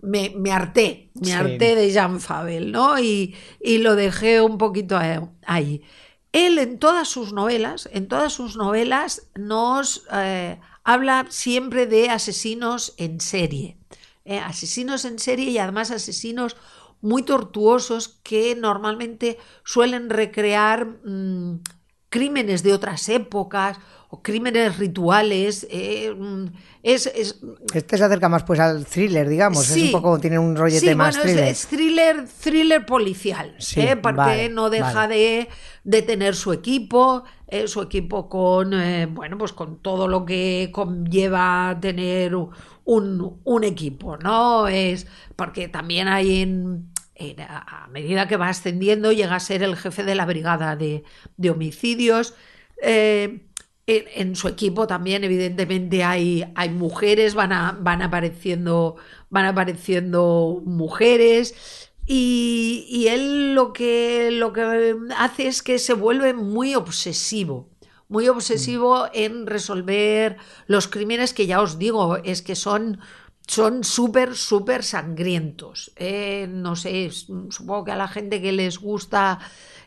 [0.00, 1.32] me- me harté, me Sí.
[1.32, 2.98] harté de Jean Fabel, ¿no?
[2.98, 5.82] Y, y lo dejé un poquito a- ahí.
[6.32, 12.94] Él en todas sus novelas, en todas sus novelas nos eh, habla siempre de asesinos
[12.98, 13.78] en serie.
[14.24, 16.56] eh, asesinos en serie y además asesinos
[17.00, 21.60] muy tortuosos que normalmente suelen recrear mm,
[22.08, 23.78] crímenes de otras épocas
[24.08, 25.66] o crímenes rituales.
[25.70, 26.46] eh, mm,
[26.82, 27.40] es, es-
[27.74, 29.68] Este se acerca más pues al thriller, digamos.
[29.70, 31.48] Es un poco, tiene un rollete Sí, más bueno, es- thriller.
[31.50, 33.96] Es, thriller, thriller policial, Sí, ¿eh?
[33.96, 35.14] porque vale, no deja vale.
[35.16, 35.48] de,
[35.84, 38.72] de tener su equipo, eh, su equipo con,
[39.10, 44.68] bueno, pues con todo lo que conlleva tener un, un equipo, ¿no?
[44.68, 46.92] Es porque también hay en,
[47.48, 51.02] a a medida que va ascendiendo llega a ser el jefe de la brigada de,
[51.36, 52.34] de homicidios.
[52.82, 53.45] eh,
[53.86, 58.96] en, en su equipo también, evidentemente, hay, hay mujeres, van, a- van, apareciendo,
[59.30, 61.54] van apareciendo mujeres.
[62.06, 67.68] Y, y él lo que, lo que hace es que se vuelve muy obsesivo.
[68.08, 70.36] Muy obsesivo en resolver
[70.68, 73.00] los crímenes que ya os digo, es que son
[73.46, 75.92] son súper, súper sangrientos.
[75.96, 79.38] Eh, no sé, supongo que a la gente que les gusta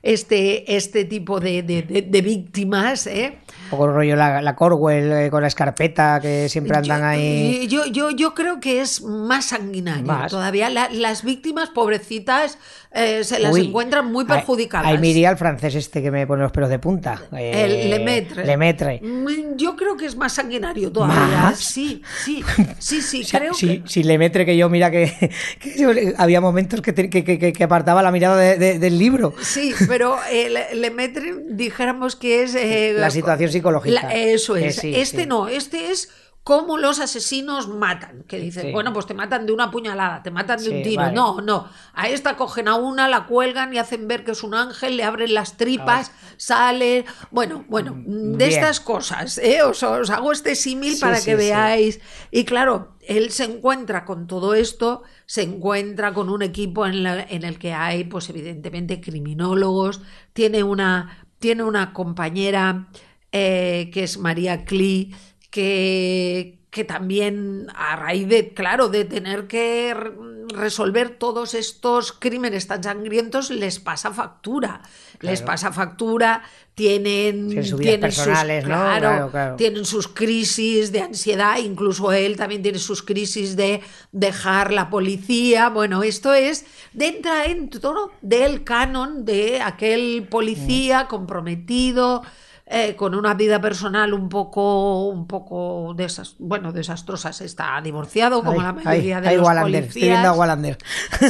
[0.02, 3.40] este, este tipo de, de- de- de víctimas, ¿eh?
[3.66, 7.06] Un poco el rollo la, la Corwell eh, con la escarpeta que siempre andan yo,
[7.08, 7.68] ahí.
[7.68, 10.32] Yo, yo, yo creo que es más sanguinario Más.
[10.32, 10.70] todavía.
[10.70, 12.58] La- las víctimas, pobrecitas,
[12.92, 14.88] eh, se las Uy, encuentran muy ahí- perjudicadas.
[14.88, 17.22] Ahí me iría el francés este que me pone los pelos de punta.
[17.38, 18.46] eh, El Lemaitre.
[18.46, 19.00] Lemaitre.
[19.04, 21.16] Mm, Yo creo que es más sanguinario todavía.
[21.42, 21.60] ¿Más?
[21.60, 22.44] Sí, sí,
[22.80, 23.88] sí, sí, creo si, que...
[23.90, 25.32] si Lemaitre que yo, mira que,
[26.18, 27.24] había momentos que, te- que,
[27.54, 29.34] que- apartaba la mirada de- de- del libro.
[29.42, 32.56] Sí, pero eh, le, Lemaitre, dijéramos que es...
[32.56, 34.02] eh, La situación psicológica.
[34.04, 34.78] la- eso Eh, es.
[34.78, 35.28] sí, este sí.
[35.28, 36.10] no, este es
[36.50, 38.24] cómo los asesinos matan.
[38.28, 38.72] Que dicen, Sí.
[38.72, 41.02] bueno, pues te matan de una puñalada, te matan de Sí, un tiro.
[41.04, 41.14] vale.
[41.14, 41.68] No, no.
[41.94, 45.04] A esta cogen a una, la cuelgan y hacen ver que es un ángel, le
[45.04, 47.06] abren las tripas, sale.
[47.30, 48.48] Bueno, bueno, de Ah.
[48.48, 48.50] Bien.
[48.50, 49.38] estas cosas.
[49.38, 49.62] ¿eh?
[49.62, 52.00] Os, os hago este símil Sí, para que veáis.
[52.32, 57.22] Y claro, él se encuentra con todo esto, se encuentra con un equipo en, la-
[57.30, 60.02] en el que hay, pues evidentemente, criminólogos,
[60.34, 62.88] tiene una, tiene una compañera
[63.32, 65.14] eh, que es María Clee,
[65.50, 70.12] que, que también a raíz de, claro, de tener que re-
[70.54, 74.82] resolver todos estos crímenes tan sangrientos, les pasa factura.
[75.22, 76.44] Les pasa factura,
[76.76, 78.70] tienen, Tienen sus sus- personales, ¿no?
[78.70, 79.56] claro, Claro, claro.
[79.58, 83.82] tienen sus crisis de ansiedad, incluso él también tiene sus crisis de
[84.14, 85.68] dejar la policía.
[85.70, 86.66] Bueno, esto es
[86.98, 92.24] entra dentro del canon de aquel policía comprometido,
[92.72, 97.42] eh, con una vida personal un poco, un poco desas- bueno, desastrosas.
[97.42, 100.38] Está divorciado, como Ay, la mayoría ay, de ay, los Wallander, estoy viendo a policías.
[100.38, 100.78] Wallander.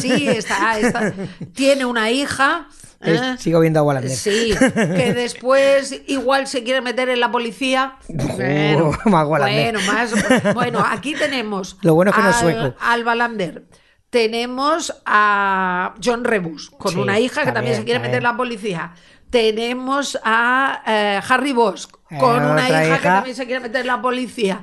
[0.02, 1.13] Sí, está, está-
[1.54, 2.67] tiene una hija.
[3.02, 3.36] ¿eh?
[3.38, 4.12] Sigo viendo a Wallander.
[4.12, 7.95] Sí, que después igual se quiere meter en la policía.
[8.10, 9.75] Bueno, más Wallander.
[9.78, 12.75] bueno, más, bueno, aquí tenemos Lo bueno es que no es sueco.
[12.82, 13.63] al Wallander.
[14.10, 18.23] Tenemos a John Rebus con Sí, una hija que también también, se quiere meter en
[18.23, 18.91] la policía.
[19.29, 21.87] Tenemos a eh, Harry Bosch
[22.19, 24.61] con Eh, una otra hija, que también se quiere meter en la policía.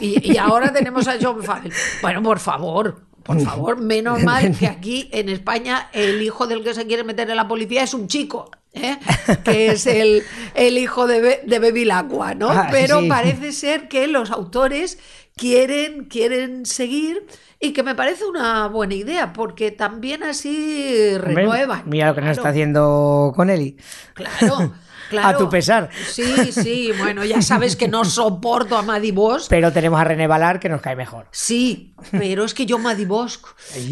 [0.00, 1.72] Y, y ahora tenemos a John Favreau.
[2.02, 6.74] Bueno, por favor, por favor, menos mal que aquí en España el hijo del que
[6.74, 8.50] se quiere meter en la policía es un chico.
[8.72, 8.98] ¿eh?
[9.44, 10.22] que es el,
[10.54, 12.50] el hijo de, Be- de Bevilacqua, ¿no?
[12.50, 13.08] Ah, Pero sí.
[13.08, 14.98] parece ser que los autores
[15.40, 17.26] quieren, quieren seguir
[17.58, 21.84] y que me parece una buena idea, porque también así renuevan.
[21.86, 23.78] Mira lo que nos está haciendo con Eli.
[24.12, 24.74] Claro,
[25.10, 25.28] claro.
[25.28, 25.90] A tu pesar.
[26.10, 29.46] Sí, sí, bueno, ya sabes que no soporto a Maddie Bosch.
[29.50, 31.26] Pero tenemos a René Valar que nos cae mejor.
[31.32, 33.40] Sí, pero es que yo Maddie Bosch,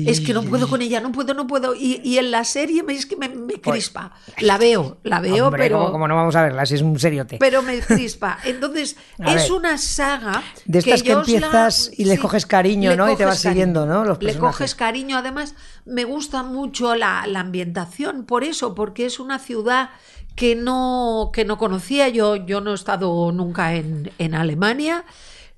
[0.07, 1.75] es que no puedo con ella, no puedo, no puedo.
[1.75, 4.13] Y, y en la serie me, es que me, me crispa.
[4.39, 5.79] La veo, la veo, Hombre, pero...
[5.81, 7.37] como, como no vamos a verla, si es un seriote.
[7.39, 8.39] pero me crispa.
[8.45, 9.53] Entonces, A es ver.
[9.53, 10.43] una saga.
[10.65, 13.13] De estas que la- empiezas y le coges cariño, le ¿no?
[13.13, 14.05] Y te vas siguiendo, ¿no?
[14.05, 15.17] Los le coges cariño.
[15.19, 15.55] Además,
[15.85, 19.91] me gusta mucho la, la ambientación, por eso, porque es una ciudad
[20.39, 22.09] que no, que no conocía.
[22.09, 25.05] Yo, yo no he estado nunca en, en Alemania.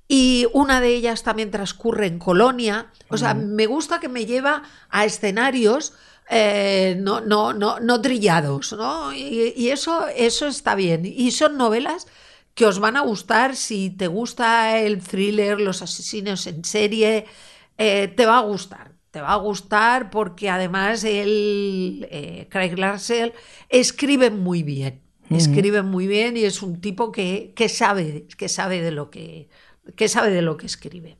[0.07, 2.87] Y una de ellas también transcurre en Colonia.
[3.07, 5.93] O sea, me gusta que me lleva a escenarios
[6.29, 9.13] eh, no, no, no, no trillados, ¿no?
[9.13, 11.05] Y, y eso, eso está bien.
[11.05, 12.07] Y son novelas
[12.55, 17.27] que os van a gustar si te gusta el thriller, los asesinos en serie,
[17.77, 18.93] eh, te va a gustar.
[19.11, 23.33] Te va a gustar porque además el eh, Craig Larsen
[23.69, 25.01] escribe muy bien.
[25.29, 29.47] Escribe muy bien y es un tipo que, que sabe, que sabe de lo que,
[29.95, 31.17] que sabe de lo que escribe.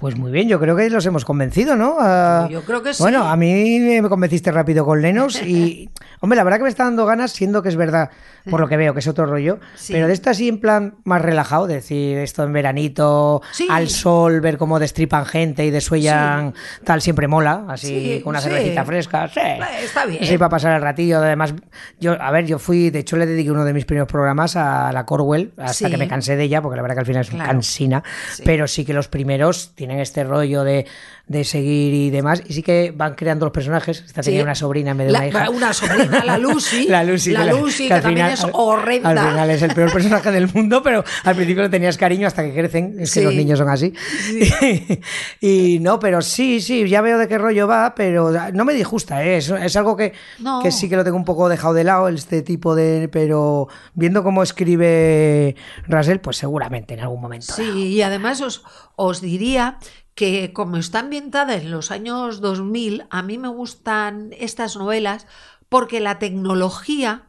[0.00, 1.96] Pues muy bien, yo creo que los hemos convencido, ¿no?
[2.00, 3.02] Ah, Yo creo que sí.
[3.02, 6.84] Bueno, a mí me convenciste rápido con Lennox y, hombre, la verdad que me está
[6.84, 8.10] dando ganas, siendo que es verdad,
[8.48, 9.92] por lo que veo, que es otro rollo, Sí.
[9.92, 13.66] pero de esto así en plan más relajado, decir esto en veranito, Sí.
[13.70, 18.40] al sol, ver cómo destripan gente y desuellan, tal, siempre mola, así Sí, con una
[18.40, 18.48] sí.
[18.48, 19.40] cervecita fresca, sí.
[19.84, 20.24] Está bien.
[20.24, 21.18] Sí, para pasar el ratillo.
[21.18, 21.54] Además,
[21.98, 24.92] yo, a ver, yo fui, de hecho, le dediqué uno de mis primeros programas a
[24.92, 25.90] la Corwell, hasta Sí.
[25.90, 27.46] que me cansé de ella, porque la verdad que al final es Claro.
[27.50, 28.02] cansina.
[28.32, 28.42] Sí.
[28.44, 30.86] Pero sí que los primeros tienen este rollo de,
[31.26, 34.02] de seguir y demás, y sí que van creando los personajes.
[34.06, 34.44] Esta tenía Sí.
[34.44, 35.50] una sobrina en vez de La- una hija.
[35.50, 36.86] una sobrina, la Lucy.
[36.88, 39.08] La Lucy, La que Lucy, que, al también final- es horrenda.
[39.10, 42.42] Al final es el peor personaje del mundo, pero al principio le tenías cariño hasta
[42.44, 42.96] que crecen.
[42.98, 43.92] Es que los niños son así.
[45.40, 49.24] y no, pero sí, sí, ya veo de qué rollo va, pero no me disgusta,
[49.24, 49.36] ¿eh?
[49.38, 50.62] es, es algo que, No.
[50.62, 53.08] que sí que lo tengo un poco dejado de lado, este tipo de.
[53.12, 57.52] Pero viendo cómo escribe Russell, pues seguramente en algún momento.
[57.54, 58.62] Sí, y además os,
[58.96, 59.78] os diría
[60.14, 65.26] que como está ambientada en los años 2000, a mí me gustan estas novelas
[65.68, 67.22] porque la tecnología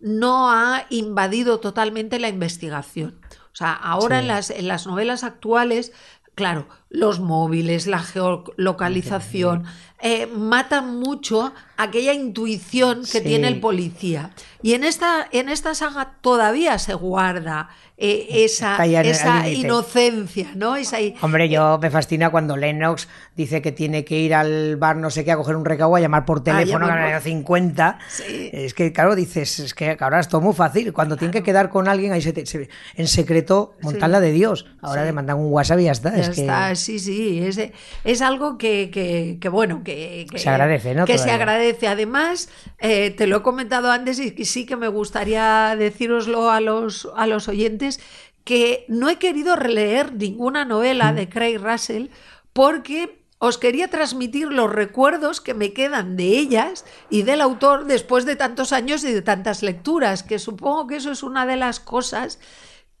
[0.00, 3.18] no ha invadido totalmente la investigación.
[3.52, 4.22] O sea, ahora Sí.
[4.22, 5.92] en, las, en las novelas actuales,
[6.34, 9.64] claro, los móviles, la geolocalización,
[10.00, 13.20] eh, matan mucho aquella intuición que Sí.
[13.20, 14.30] tiene el policía.
[14.62, 17.68] Y en esta, en esta saga todavía se guarda
[18.00, 20.76] eh, esa, esa inocencia, ¿no?
[20.76, 25.10] Esa, Hombre, yo me fascina cuando Lennox dice que tiene que ir al bar no
[25.10, 27.98] sé qué a coger un recaudo a llamar por teléfono llamar a ganar 50.
[28.08, 28.50] Sí.
[28.52, 30.92] Es que, claro, dices, es que ahora es todo muy fácil.
[30.92, 34.66] Cuando tienen que quedar con alguien, ahí se te- se- en secreto, montarla de Dios.
[34.80, 36.10] Ahora le mandan un WhatsApp y ya está.
[36.14, 37.60] Ya es que- está, sí, sí, es,
[38.04, 41.04] es algo que, que- que, bueno, que, que- Se agradece, ¿no?
[41.04, 41.88] Que se agradece.
[41.88, 47.08] Además, eh, te lo he comentado antes y sí que me gustaría decíroslo a los,
[47.16, 48.00] a los oyentes,
[48.44, 52.06] que no he querido releer ninguna novela de Craig Russell
[52.54, 58.24] porque os quería transmitir los recuerdos que me quedan de ellas y del autor después
[58.24, 61.78] de tantos años y de tantas lecturas, que supongo que eso es una de las
[61.78, 62.40] cosas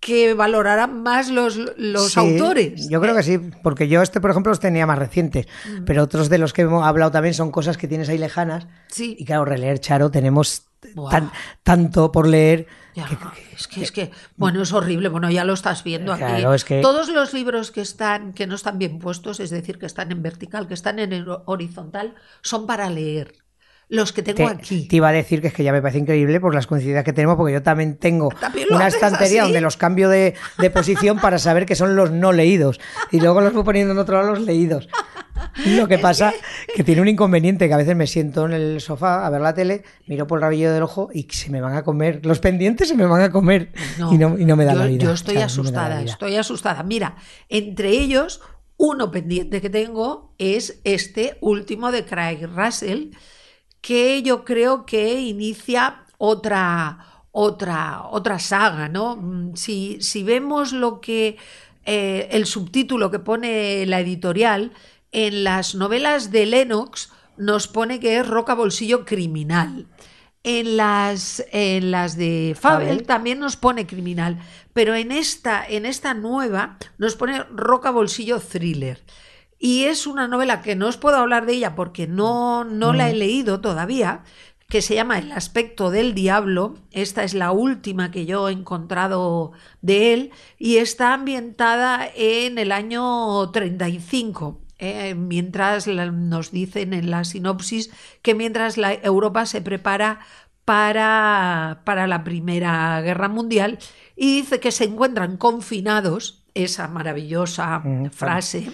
[0.00, 2.88] que valorarán más los, los Sí, autores.
[2.88, 5.46] Yo creo que sí, porque yo este, por ejemplo, los tenía más recientes,
[5.86, 8.66] pero otros de los que hemos hablado también son cosas que tienes ahí lejanas.
[8.88, 9.16] Sí.
[9.18, 10.62] Y claro, releer Charo, tenemos
[11.10, 11.32] tan-
[11.64, 12.66] tanto por leer.
[12.94, 13.06] Ya,
[13.56, 15.08] es que, es que, bueno, es horrible.
[15.08, 16.44] Bueno, ya lo estás viendo aquí.
[16.54, 19.86] Es que- Todos los libros que están, que no están bien puestos, es decir, que
[19.86, 23.34] están en vertical, que están en el horizontal, son para leer.
[23.88, 24.86] Los que tengo Te, aquí.
[24.86, 27.14] te iba a decir que es que ya me parece increíble por las coincidencias que
[27.14, 29.48] tenemos, porque yo también tengo ¿También una estantería así?
[29.48, 32.80] donde los cambio de, de posición para saber que son los no leídos.
[33.10, 34.88] Y luego los voy poniendo en otro lado los leídos.
[35.66, 36.32] Lo que pasa
[36.74, 39.54] que tiene un inconveniente que a veces me siento en el sofá a ver la
[39.54, 42.24] tele, miro por el rabillo del ojo y se me van a comer.
[42.24, 43.72] Los pendientes se me van a comer
[44.10, 45.04] y, no, y, no, me da yo, la vida.
[45.04, 46.82] Yo estoy asustada, estoy asustada.
[46.82, 47.16] Mira,
[47.48, 48.40] entre ellos,
[48.76, 53.10] uno pendiente que tengo es este último de Craig Russell,
[53.80, 59.16] que yo creo que inicia otra, otra, otra saga, ¿no?
[59.16, 61.36] Mm, si, si vemos lo que
[61.84, 64.72] eh, el subtítulo que pone la editorial,
[65.12, 69.86] en las novelas de Lennox nos pone que es roca bolsillo criminal.
[70.44, 74.38] En las, en las de Fabel también nos pone criminal,
[74.72, 79.02] pero en esta, en esta nueva nos pone roca bolsillo thriller.
[79.58, 83.10] Y es una novela que no os puedo hablar de ella porque no, no la
[83.10, 83.18] he mm.
[83.18, 84.22] leído todavía,
[84.68, 86.74] que se llama El aspecto del diablo.
[86.92, 92.70] Esta es la última que yo he encontrado de él y está ambientada en el
[92.70, 94.60] año 35.
[94.80, 97.90] Eh, mientras nos dicen en la sinopsis
[98.22, 100.20] que mientras la Europa se prepara
[100.64, 103.78] para, para la Primera Guerra Mundial
[104.14, 108.70] y dice que se encuentran confinados, esa maravillosa frase,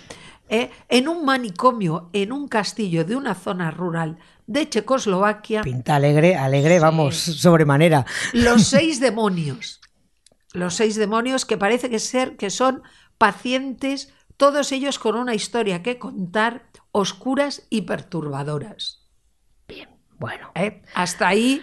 [0.48, 5.62] eh, en un manicomio, en un castillo de una zona rural de Checoslovaquia.
[5.62, 8.04] Pinta alegre, alegre, vamos, sobremanera.
[8.32, 9.80] Los seis demonios.
[10.52, 12.82] Los seis demonios que parece que ser que son
[13.18, 19.02] pacientes todos ellos con una historia que contar, oscuras y perturbadoras.
[19.68, 19.88] Bien,
[20.18, 20.50] bueno.
[20.54, 20.82] ¿Eh?
[20.94, 21.62] Hasta ahí,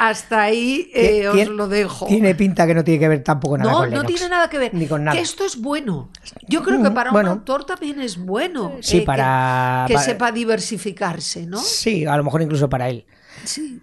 [0.00, 2.06] hasta ahí eh, os lo dejo.
[2.06, 4.56] Tiene pinta que no tiene que ver tampoco nada no, con No, tiene nada que
[4.58, 4.72] ver.
[4.72, 5.14] Ni con nada.
[5.14, 6.08] Que esto es bueno.
[6.48, 8.78] Yo creo que para un autor también es bueno.
[8.80, 9.84] Sí, eh, para...
[9.86, 11.58] Que, sepa diversificarse, ¿no?
[11.58, 13.04] Sí, a lo mejor incluso para él.
[13.44, 13.82] Sí.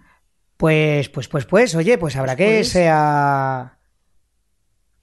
[0.56, 3.78] Pues, pues, pues, pues, oye, pues habrá que sea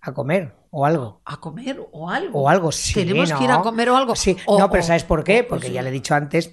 [0.01, 1.21] a comer o algo.
[1.23, 2.41] A comer o algo.
[2.41, 2.93] O algo, sí.
[2.93, 4.13] Tenemos que ir a comer o algo.
[4.13, 5.45] Sí, no, pero ¿sabes por qué?
[5.45, 6.51] Porque ya le he dicho antes,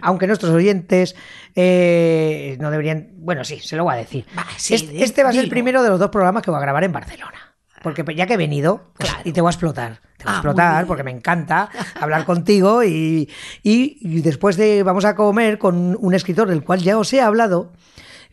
[0.00, 1.14] aunque nuestros oyentes
[1.54, 3.10] eh, no deberían.
[3.18, 4.26] Bueno, sí, se lo voy a decir.
[4.68, 6.92] este, va a ser el primero de los dos programas que voy a grabar en
[6.92, 7.54] Barcelona.
[7.80, 10.00] Porque ya que he venido, pues, y te voy a explotar.
[10.16, 13.30] Te voy a ah, explotar porque me encanta hablar contigo y,
[13.62, 17.72] y después de vamos a comer con un escritor del cual ya os he hablado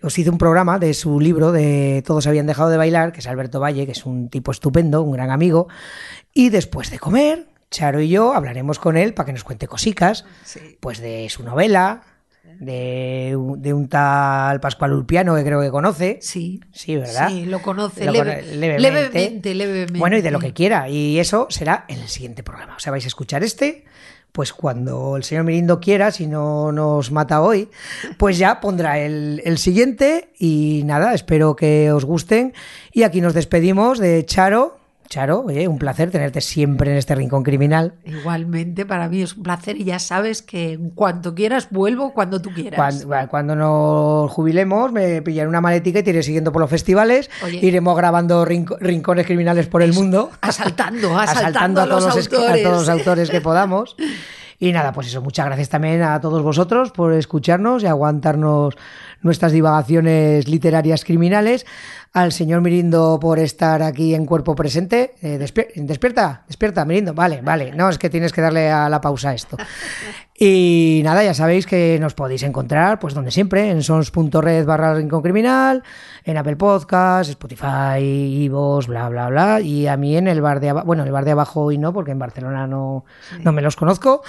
[0.01, 3.27] os hice un programa de su libro de Todos habían dejado de bailar, que es
[3.27, 5.67] Alberto Valle, que es un tipo estupendo, un gran amigo.
[6.33, 10.25] Y después de comer, Charo y yo hablaremos con él para que nos cuente cositas,
[10.79, 12.03] pues de su novela,
[12.59, 16.19] de, un tal Pascual Ulpiano que creo que conoce.
[16.21, 16.61] Sí.
[16.71, 17.29] Sí, ¿verdad?
[17.29, 19.53] Sí, lo conoce levemente.
[19.53, 19.99] levemente.
[19.99, 20.89] Bueno, y de lo que quiera.
[20.89, 22.75] Y eso será en el siguiente programa.
[22.75, 23.85] O sea, vais a escuchar este
[24.31, 27.69] pues cuando el señor Mirindo quiera, si no nos mata hoy,
[28.17, 32.53] pues ya pondrá el, siguiente y nada, espero que os gusten.
[32.91, 34.77] Y aquí nos despedimos de Charo.
[35.09, 37.93] Charo, oye, un placer tenerte siempre en este rincón criminal.
[38.03, 42.41] Igualmente, para mí es un placer y ya sabes que en cuanto quieras vuelvo cuando
[42.41, 43.05] tú quieras.
[43.29, 47.29] Cuando, nos jubilemos, me pillaré una maletica y te iré siguiendo por los festivales.
[47.61, 50.31] Iremos grabando rincones criminales por el mundo.
[50.41, 52.65] Asaltando, asaltando, a, todos los autores.
[52.65, 53.95] a todos los autores que podamos.
[54.59, 58.75] Y nada, pues eso, muchas gracias también a todos vosotros por escucharnos y aguantarnos
[59.21, 61.65] nuestras divagaciones literarias criminales.
[62.11, 65.13] Al señor Mirindo por estar aquí en cuerpo presente.
[65.21, 67.13] Eh, despierta, despierta, Mirindo.
[67.13, 67.71] Vale, vale.
[67.73, 69.57] No, es que tienes que darle a la pausa esto.
[70.39, 75.23] Y nada, ya sabéis que nos podéis encontrar, pues donde siempre, en sons.red barra rincón
[75.23, 75.81] criminal,
[76.23, 79.61] en Apple Podcast, Spotify, Ivos, bla, bla, bla.
[79.61, 81.91] Y a mí en el bar de abajo, bueno, el bar de abajo hoy no,
[81.91, 83.03] porque en Barcelona no,
[83.39, 84.21] no me los conozco.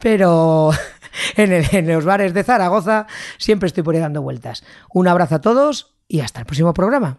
[0.00, 0.70] Pero
[1.36, 4.64] en, en, los bares de Zaragoza siempre estoy por ahí dando vueltas.
[4.94, 7.18] Un abrazo a todos y hasta el próximo programa.